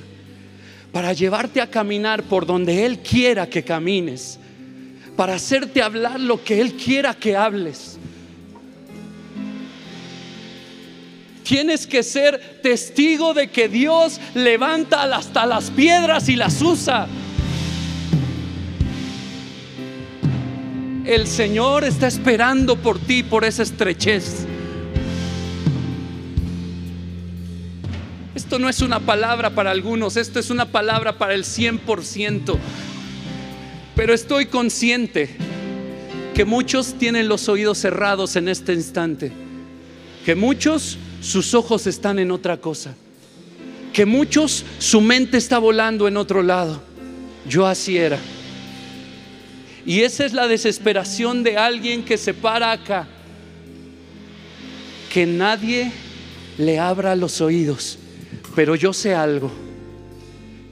[0.90, 4.40] para llevarte a caminar por donde Él quiera que camines,
[5.14, 7.98] para hacerte hablar lo que Él quiera que hables.
[11.44, 17.06] Tienes que ser testigo de que Dios levanta hasta las piedras y las usa
[21.04, 24.46] El Señor está esperando por ti, por esa estrechez.
[28.34, 32.56] Esto no es una palabra para algunos, esto es una palabra para el 100%.
[33.94, 35.28] Pero estoy consciente
[36.34, 39.30] que muchos tienen los oídos cerrados en este instante,
[40.24, 42.94] que muchos sus ojos están en otra cosa,
[43.92, 46.82] que muchos su mente está volando en otro lado.
[47.46, 48.18] Yo así era.
[49.86, 53.06] Y esa es la desesperación de alguien que se para acá,
[55.12, 55.92] que nadie
[56.56, 57.98] le abra los oídos,
[58.54, 59.50] pero yo sé algo,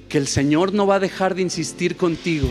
[0.09, 2.49] que el Señor no va a dejar de insistir contigo,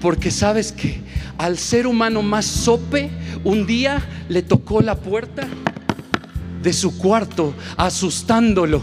[0.00, 1.00] porque sabes que
[1.38, 3.10] al ser humano más sope,
[3.42, 5.48] un día le tocó la puerta
[6.62, 8.80] de su cuarto, asustándolo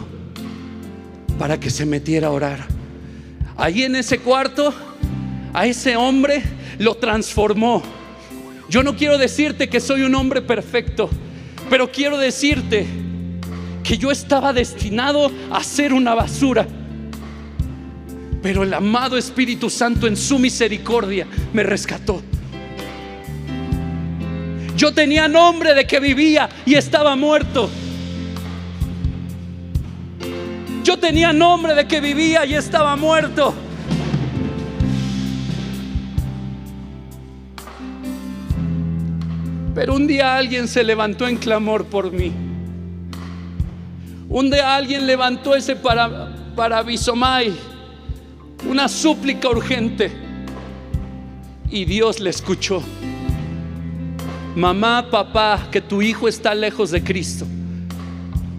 [1.38, 2.68] para que se metiera a orar.
[3.56, 4.74] Ahí en ese cuarto,
[5.54, 6.44] a ese hombre
[6.78, 7.82] lo transformó.
[8.70, 11.10] Yo no quiero decirte que soy un hombre perfecto,
[11.70, 12.86] pero quiero decirte
[13.84, 16.68] que yo estaba destinado a ser una basura.
[18.42, 22.22] Pero el amado Espíritu Santo en su misericordia me rescató.
[24.78, 27.70] Yo tenía nombre de que vivía y estaba muerto.
[30.84, 33.54] Yo tenía nombre de que vivía y estaba muerto.
[39.80, 42.34] Pero un día alguien se levantó en clamor por mí.
[44.28, 47.54] Un día alguien levantó ese para, para Bisomai,
[48.70, 50.12] una súplica urgente.
[51.72, 52.84] Y Dios le escuchó.
[54.54, 57.48] Mamá, papá, que tu hijo está lejos de Cristo.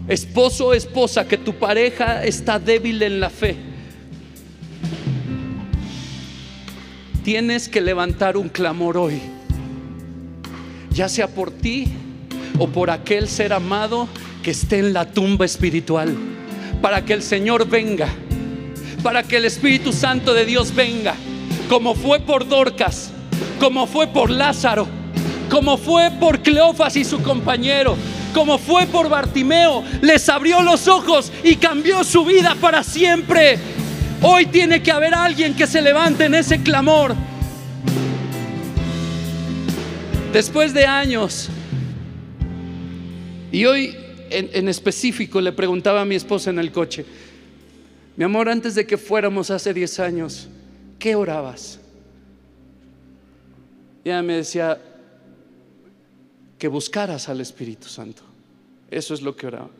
[0.07, 3.57] Esposo esposa, que tu pareja está débil en la fe.
[7.23, 9.21] Tienes que levantar un clamor hoy,
[10.91, 11.87] ya sea por ti
[12.59, 14.07] o por aquel ser amado
[14.43, 16.15] que esté en la tumba espiritual,
[16.81, 18.07] para que el Señor venga,
[19.03, 21.15] para que el Espíritu Santo de Dios venga,
[21.69, 23.11] como fue por Dorcas,
[23.59, 24.87] como fue por Lázaro,
[25.49, 27.95] como fue por Cleofas y su compañero,
[28.33, 33.59] como fue por Bartimeo, les abrió los ojos y cambió su vida para siempre.
[34.21, 37.15] Hoy tiene que haber alguien que se levante en ese clamor.
[40.33, 41.49] Después de años,
[43.51, 43.93] y hoy
[44.29, 47.05] en, específico le preguntaba a mi esposa en el coche,
[48.15, 50.47] mi amor, antes de que fuéramos hace 10 años,
[50.99, 51.81] ¿qué orabas?
[54.05, 54.79] Y ella me decía,
[56.57, 58.21] que buscaras al Espíritu Santo.
[58.89, 59.71] Eso es lo que oraba.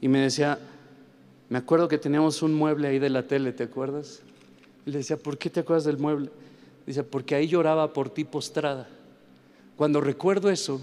[0.00, 0.58] Y me decía,
[1.48, 4.20] me acuerdo que teníamos un mueble ahí de la tele, ¿te acuerdas?
[4.84, 6.28] Y le decía, ¿por qué te acuerdas del mueble?
[6.86, 8.88] Dice, porque ahí lloraba por ti postrada.
[9.82, 10.80] Cuando recuerdo eso,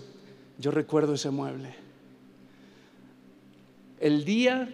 [0.57, 1.73] yo recuerdo ese mueble.
[4.01, 4.67] El día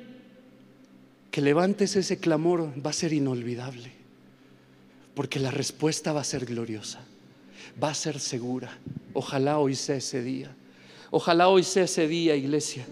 [1.30, 3.92] que levantes ese clamor va a ser inolvidable,
[5.14, 7.02] porque la respuesta va a ser gloriosa,
[7.84, 8.76] va a ser segura.
[9.14, 10.50] Ojalá hoy sea ese día.
[11.12, 12.88] Ojalá hoy sea ese día, iglesia.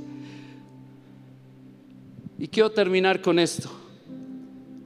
[2.37, 3.71] Y quiero terminar con esto.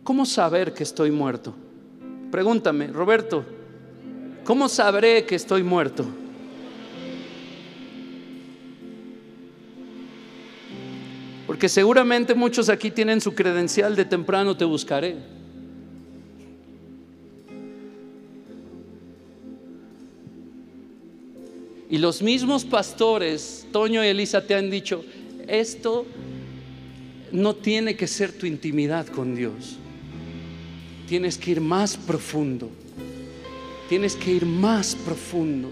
[0.05, 1.53] ¿Cómo saber que estoy muerto?
[2.31, 3.45] Pregúntame, Roberto,
[4.45, 6.05] ¿cómo sabré que estoy muerto?
[11.57, 15.15] Porque seguramente muchos aquí tienen su credencial de temprano te buscaré.
[21.89, 25.03] Y los mismos pastores, Toño y Elisa, te han dicho,
[25.47, 26.05] esto
[27.31, 29.77] no tiene que ser tu intimidad con Dios.
[31.07, 32.69] Tienes que ir más profundo.
[33.89, 35.71] Tienes que ir más profundo.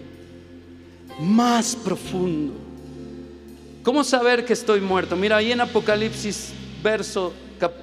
[1.19, 2.64] Más profundo.
[3.86, 5.15] ¿Cómo saber que estoy muerto?
[5.15, 7.31] Mira, ahí en Apocalipsis, verso,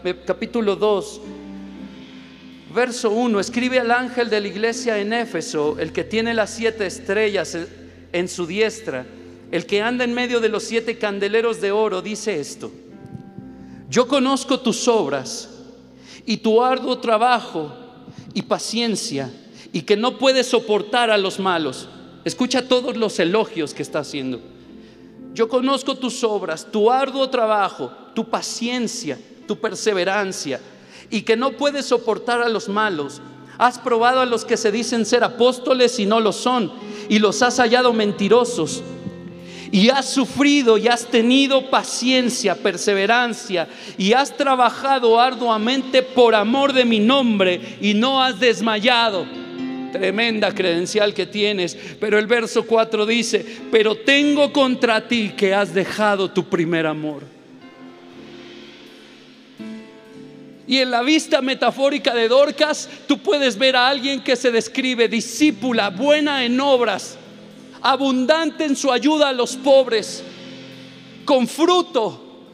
[0.02, 1.20] eh, capítulo 2,
[2.74, 6.86] verso 1, escribe al ángel de la iglesia en Éfeso, el que tiene las siete
[6.86, 7.56] estrellas
[8.10, 9.06] en su diestra,
[9.52, 12.72] el que anda en medio de los siete candeleros de oro, dice esto,
[13.88, 15.50] yo conozco tus obras
[16.26, 17.76] y tu arduo trabajo
[18.34, 19.30] y paciencia
[19.72, 21.88] y que no puedes soportar a los malos.
[22.24, 24.40] Escucha todos los elogios que está haciendo
[25.34, 30.60] yo conozco tus obras, tu arduo trabajo, tu paciencia, tu perseverancia,
[31.10, 33.20] y que no puedes soportar a los malos.
[33.58, 36.72] Has probado a los que se dicen ser apóstoles y no lo son,
[37.08, 38.82] y los has hallado mentirosos.
[39.70, 46.84] Y has sufrido y has tenido paciencia, perseverancia, y has trabajado arduamente por amor de
[46.84, 49.26] mi nombre, y no has desmayado.
[49.92, 51.76] Tremenda credencial que tienes.
[52.00, 57.22] Pero el verso 4 dice, pero tengo contra ti que has dejado tu primer amor.
[60.66, 65.06] Y en la vista metafórica de Dorcas, tú puedes ver a alguien que se describe
[65.08, 67.18] discípula, buena en obras,
[67.82, 70.24] abundante en su ayuda a los pobres,
[71.24, 72.46] con fruto,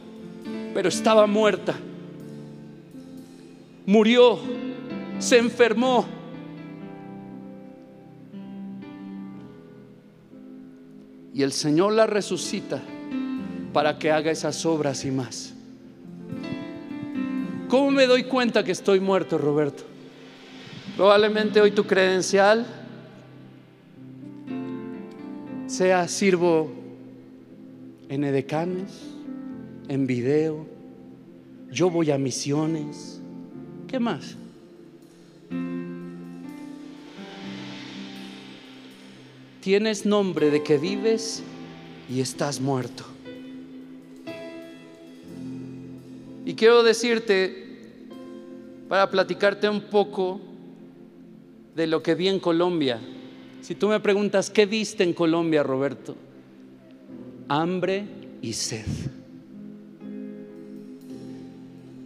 [0.73, 1.75] pero estaba muerta.
[3.85, 4.39] Murió,
[5.19, 6.05] se enfermó,
[11.39, 12.81] y el Señor la resucita
[13.71, 15.53] para que haga esas obras y más.
[17.69, 19.83] ¿Cómo me doy cuenta que estoy muerto, Roberto?
[20.97, 22.65] Probablemente hoy tu credencial
[25.67, 26.73] sea sirvo
[28.09, 28.91] en edecanes,
[29.87, 30.67] en video,
[31.71, 33.21] yo voy a misiones.
[33.87, 34.35] ¿Qué más?
[39.61, 41.43] Tienes nombre de que vives
[42.09, 43.03] y estás muerto.
[46.45, 47.67] Y quiero decirte,
[48.87, 50.39] para platicarte un poco
[51.75, 52.99] de lo que vi en Colombia.
[53.61, 56.15] Si tú me preguntas, ¿qué viste en Colombia, Roberto?
[57.49, 58.05] Hambre
[58.41, 58.85] y sed.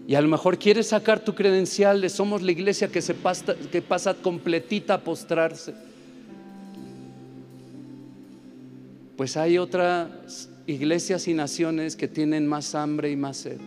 [0.07, 3.55] Y a lo mejor quieres sacar tu credencial de somos la iglesia que, se pasa,
[3.71, 5.73] que pasa completita a postrarse.
[9.17, 13.59] Pues hay otras iglesias y naciones que tienen más hambre y más sed.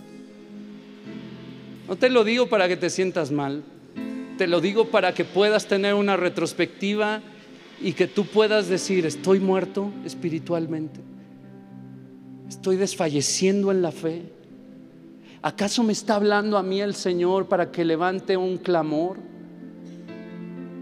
[1.86, 3.62] No te lo digo para que te sientas mal,
[4.38, 7.22] te lo digo para que puedas tener una retrospectiva
[7.80, 11.00] y que tú puedas decir, estoy muerto espiritualmente,
[12.48, 14.22] estoy desfalleciendo en la fe.
[15.42, 19.18] ¿Acaso me está hablando a mí el Señor para que levante un clamor?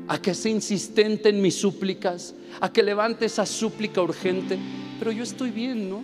[0.07, 2.35] ¿A que sea insistente en mis súplicas?
[2.61, 4.59] ¿A que levante esa súplica urgente?
[4.99, 6.03] Pero yo estoy bien, ¿no?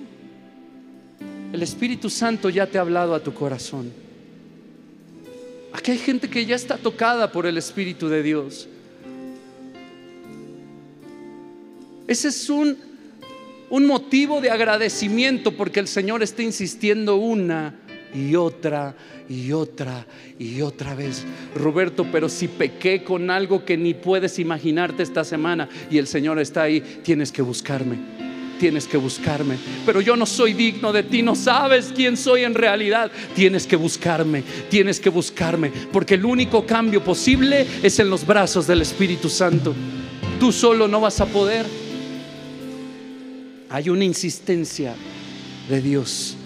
[1.52, 3.92] El Espíritu Santo ya te ha hablado a tu corazón.
[5.72, 8.68] Aquí hay gente que ya está tocada por el Espíritu de Dios.
[12.06, 12.76] Ese es un,
[13.68, 17.79] un motivo de agradecimiento porque el Señor está insistiendo una
[18.14, 18.94] y otra
[19.28, 20.06] y otra
[20.38, 21.24] y otra vez.
[21.54, 26.38] Roberto, pero si pequé con algo que ni puedes imaginarte esta semana y el Señor
[26.38, 28.30] está ahí, tienes que buscarme
[28.60, 29.56] tienes que buscarme.
[29.86, 33.10] Pero yo no soy digno de ti, no sabes quién soy en realidad.
[33.34, 38.66] Tienes que buscarme, tienes que buscarme, porque el único cambio posible es en los brazos
[38.66, 39.74] del Espíritu Santo.
[40.38, 41.64] Tú solo no vas a poder.
[43.70, 44.94] Hay una insistencia
[45.68, 46.36] de Dios.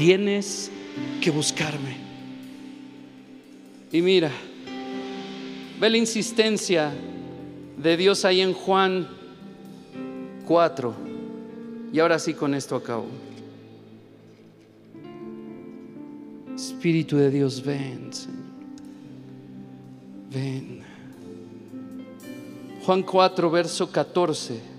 [0.00, 0.70] Tienes
[1.20, 1.94] que buscarme.
[3.92, 4.30] Y mira,
[5.78, 6.90] ve la insistencia
[7.76, 9.06] de Dios ahí en Juan
[10.46, 10.94] Cuatro.
[11.92, 13.08] Y ahora sí con esto acabo.
[16.56, 18.10] Espíritu de Dios, ven,
[20.32, 20.82] Ven.
[22.86, 24.69] Juan 4, verso 14.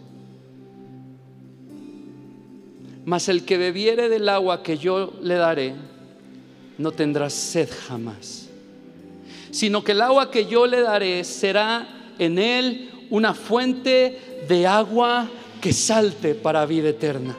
[3.05, 5.73] Mas el que bebiere del agua que yo le daré,
[6.77, 8.47] no tendrá sed jamás,
[9.51, 11.87] sino que el agua que yo le daré será
[12.19, 15.29] en él una fuente de agua
[15.59, 17.35] que salte para vida eterna.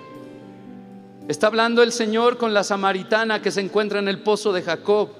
[1.28, 5.10] Está hablando el Señor con la samaritana que se encuentra en el pozo de Jacob.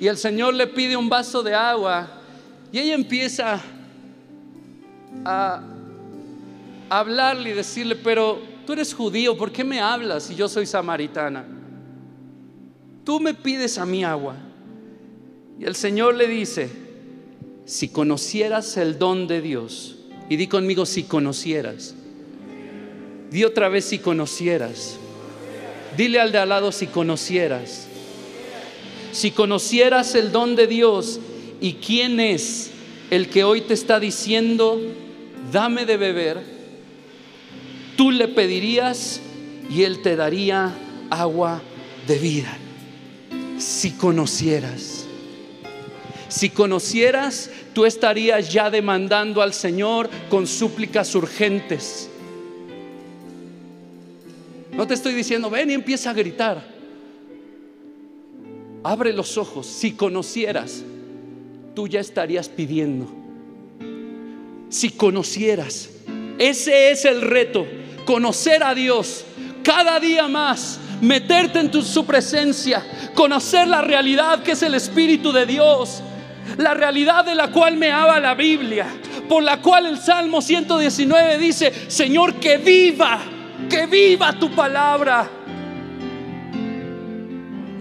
[0.00, 2.08] Y el Señor le pide un vaso de agua
[2.70, 3.60] y ella empieza
[5.24, 5.62] a
[6.90, 11.44] hablarle y decirle, pero tú eres judío, ¿por qué me hablas si yo soy samaritana?
[13.04, 14.36] Tú me pides a mí agua.
[15.58, 16.70] Y el Señor le dice,
[17.64, 19.96] si conocieras el don de Dios,
[20.28, 21.94] y di conmigo si conocieras.
[23.30, 24.96] Di otra vez si conocieras.
[25.96, 27.86] Dile al de al lado si conocieras.
[29.12, 31.18] Si conocieras el don de Dios
[31.60, 32.70] y quién es
[33.10, 34.80] el que hoy te está diciendo,
[35.50, 36.57] dame de beber,
[37.98, 39.20] tú le pedirías
[39.68, 40.72] y él te daría
[41.10, 41.60] agua
[42.06, 42.56] de vida.
[43.58, 45.04] Si conocieras.
[46.28, 52.08] Si conocieras tú estarías ya demandando al Señor con súplicas urgentes.
[54.72, 56.64] No te estoy diciendo, ven y empieza a gritar.
[58.84, 59.66] Abre los ojos.
[59.66, 60.84] Si conocieras,
[61.74, 63.12] tú ya estarías pidiendo.
[64.68, 65.90] Si conocieras,
[66.38, 67.66] ese es el reto,
[68.08, 69.26] conocer a Dios
[69.62, 72.82] cada día más, meterte en su presencia,
[73.14, 76.02] conocer la realidad que es el Espíritu de Dios
[76.56, 78.86] la realidad de la cual me habla la Biblia,
[79.28, 83.18] por la cual el Salmo 119 dice, Señor, que viva,
[83.68, 85.28] que viva tu palabra.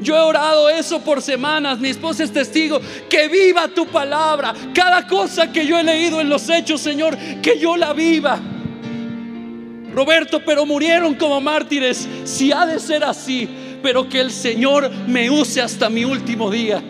[0.01, 4.53] Yo he orado eso por semanas, mi esposa es testigo, que viva tu palabra.
[4.73, 8.41] Cada cosa que yo he leído en los hechos, Señor, que yo la viva.
[9.97, 12.07] Roberto, pero murieron como mártires.
[12.23, 13.49] Si ha de ser así,
[13.81, 16.83] pero que el Señor me use hasta mi último día.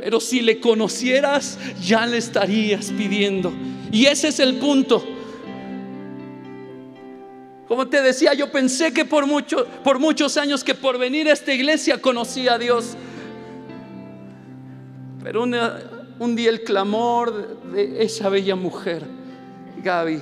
[0.00, 3.52] Pero si le conocieras, ya le estarías pidiendo.
[3.90, 5.04] Y ese es el punto.
[7.66, 11.32] Como te decía, yo pensé que por, mucho, por muchos años que por venir a
[11.32, 12.96] esta iglesia conocía a Dios.
[15.24, 19.02] Pero un día el clamor de esa bella mujer,
[19.82, 20.20] Gaby,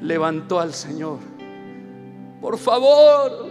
[0.00, 1.18] levantó al Señor.
[2.40, 3.50] Por favor,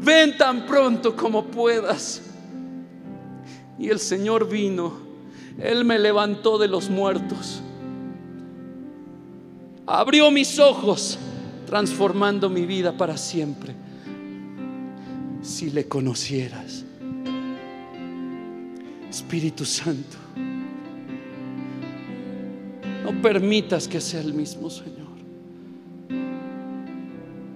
[0.00, 2.22] ven tan pronto como puedas.
[3.78, 4.92] Y el Señor vino,
[5.58, 7.62] Él me levantó de los muertos
[9.86, 11.18] abrió mis ojos,
[11.66, 13.74] transformando mi vida para siempre.
[15.42, 16.84] Si le conocieras,
[19.10, 20.16] Espíritu Santo,
[23.02, 25.02] no permitas que sea el mismo Señor.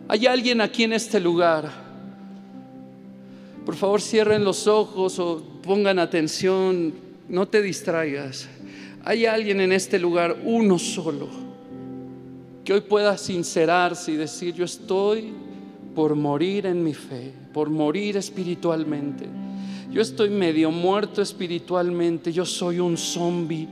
[0.09, 1.70] Hay alguien aquí en este lugar.
[3.64, 6.94] Por favor, cierren los ojos o pongan atención,
[7.28, 8.49] no te distraigas.
[9.05, 11.28] Hay alguien en este lugar, uno solo
[12.64, 15.32] que hoy pueda sincerarse y decir, yo estoy
[15.94, 19.26] por morir en mi fe, por morir espiritualmente.
[19.92, 23.68] Yo estoy medio muerto espiritualmente, yo soy un zombie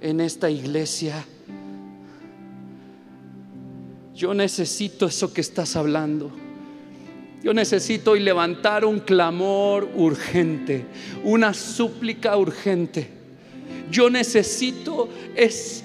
[0.00, 1.24] en esta iglesia.
[4.14, 6.30] Yo necesito eso que estás hablando.
[7.42, 10.86] Yo necesito levantar un clamor urgente,
[11.22, 13.08] una súplica urgente.
[13.90, 15.84] Yo necesito es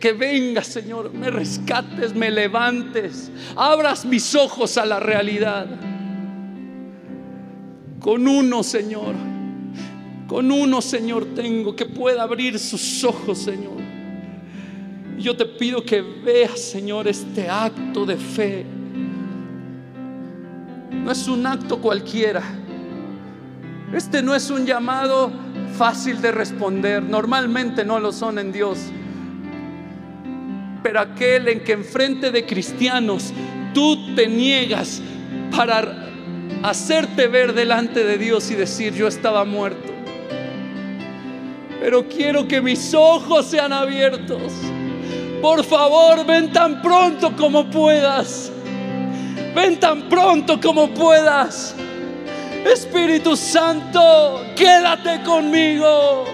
[0.00, 5.66] que venga, Señor, me rescates, me levantes, abras mis ojos a la realidad.
[8.00, 9.14] Con uno, Señor,
[10.28, 13.78] con uno, Señor, tengo que pueda abrir sus ojos, Señor.
[15.18, 18.64] Yo te pido que veas, Señor, este acto de fe.
[20.92, 22.42] No es un acto cualquiera.
[23.92, 25.32] Este no es un llamado
[25.76, 27.02] fácil de responder.
[27.02, 28.78] Normalmente no lo son en Dios
[30.82, 33.32] pero aquel en que enfrente de cristianos
[33.74, 35.02] tú te niegas
[35.54, 36.08] para
[36.62, 39.97] hacerte ver delante de Dios y decir yo estaba muerto.
[41.80, 44.52] Pero quiero que mis ojos sean abiertos.
[45.40, 48.50] Por favor, ven tan pronto como puedas.
[49.54, 51.74] Ven tan pronto como puedas.
[52.64, 56.24] Espíritu Santo, quédate conmigo.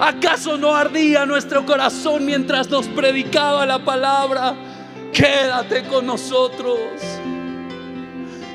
[0.00, 4.54] ¿Acaso no ardía nuestro corazón mientras nos predicaba la palabra?
[5.12, 6.78] Quédate con nosotros.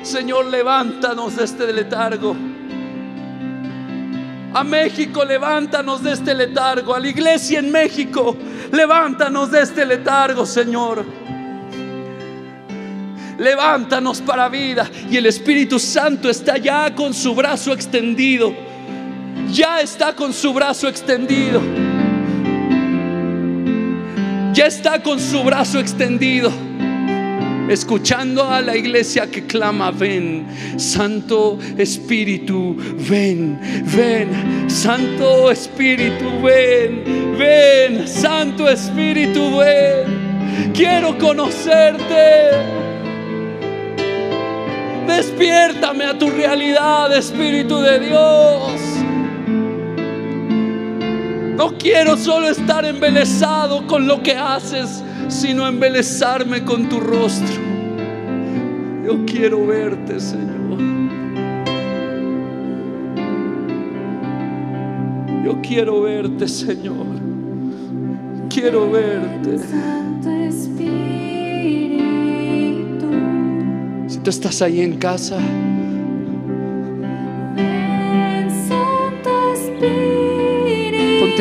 [0.02, 2.36] Señor, levántanos de este letargo.
[4.54, 6.94] A México, levántanos de este letargo.
[6.94, 8.36] A la iglesia en México,
[8.70, 11.04] levántanos de este letargo, Señor.
[13.38, 14.88] Levántanos para vida.
[15.10, 18.72] Y el Espíritu Santo está ya con su brazo extendido
[19.52, 21.60] ya está con su brazo extendido.
[24.54, 26.50] Ya está con su brazo extendido.
[27.72, 30.46] Escuchando a la iglesia que clama, ven,
[30.76, 32.76] Santo Espíritu,
[33.08, 33.58] ven,
[33.96, 40.72] ven, Santo Espíritu, ven, ven, Santo Espíritu, ven.
[40.74, 42.50] Quiero conocerte.
[45.06, 48.80] Despiértame a tu realidad, Espíritu de Dios.
[51.56, 57.60] No quiero solo estar embelesado con lo que haces, sino embelezarme con tu rostro.
[59.04, 60.78] Yo quiero verte, Señor.
[65.44, 67.06] Yo quiero verte, Señor.
[68.48, 69.58] Quiero verte.
[74.08, 75.38] Si tú estás ahí en casa,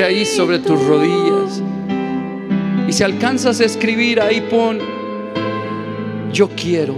[0.04, 1.62] ahí sobre tus rodillas.
[2.92, 4.78] Y si alcanzas a escribir ahí, pon,
[6.34, 6.96] yo quiero.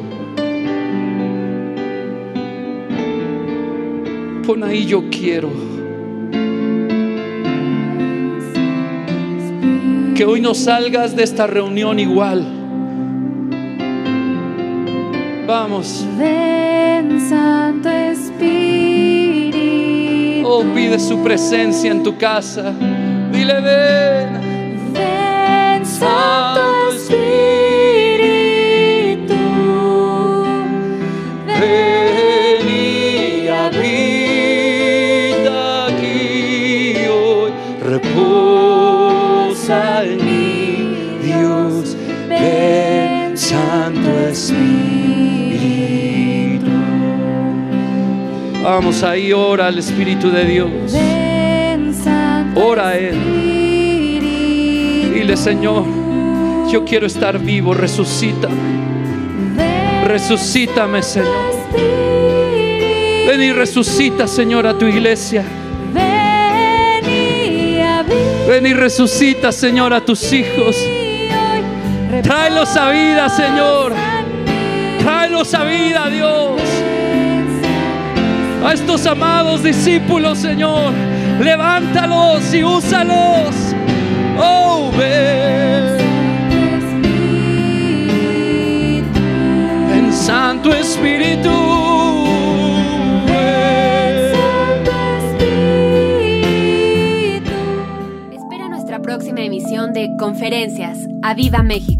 [4.43, 5.51] Pon ahí, yo quiero.
[10.15, 12.43] Que hoy no salgas de esta reunión igual.
[15.45, 16.07] Vamos.
[16.17, 19.59] Ven, Santo Espíritu.
[20.43, 22.73] Oh, pide su presencia en tu casa.
[23.31, 24.42] Dile, ven.
[48.75, 50.71] Vamos ahí, ora al Espíritu de Dios.
[52.55, 53.19] Ora a Él.
[55.13, 55.85] Dile, Señor,
[56.71, 58.47] Yo quiero estar vivo, resucita.
[58.47, 61.53] Ven, Resucítame, Señor.
[63.27, 65.43] Ven y resucita, Señor, a tu iglesia.
[68.47, 70.75] Ven y resucita, Señor, a tus hijos.
[72.23, 73.93] Tráelos a vida, Señor.
[74.97, 76.82] Tráelos a vida, Dios.
[78.63, 80.93] A estos amados discípulos, Señor.
[81.41, 83.53] Levántalos y úsalos.
[84.37, 85.97] Oh, ven.
[89.89, 91.49] Ven, Santo Espíritu.
[93.27, 94.31] ven.
[98.31, 100.99] Espera nuestra próxima emisión de Conferencias.
[101.21, 101.92] ¡A Viva México!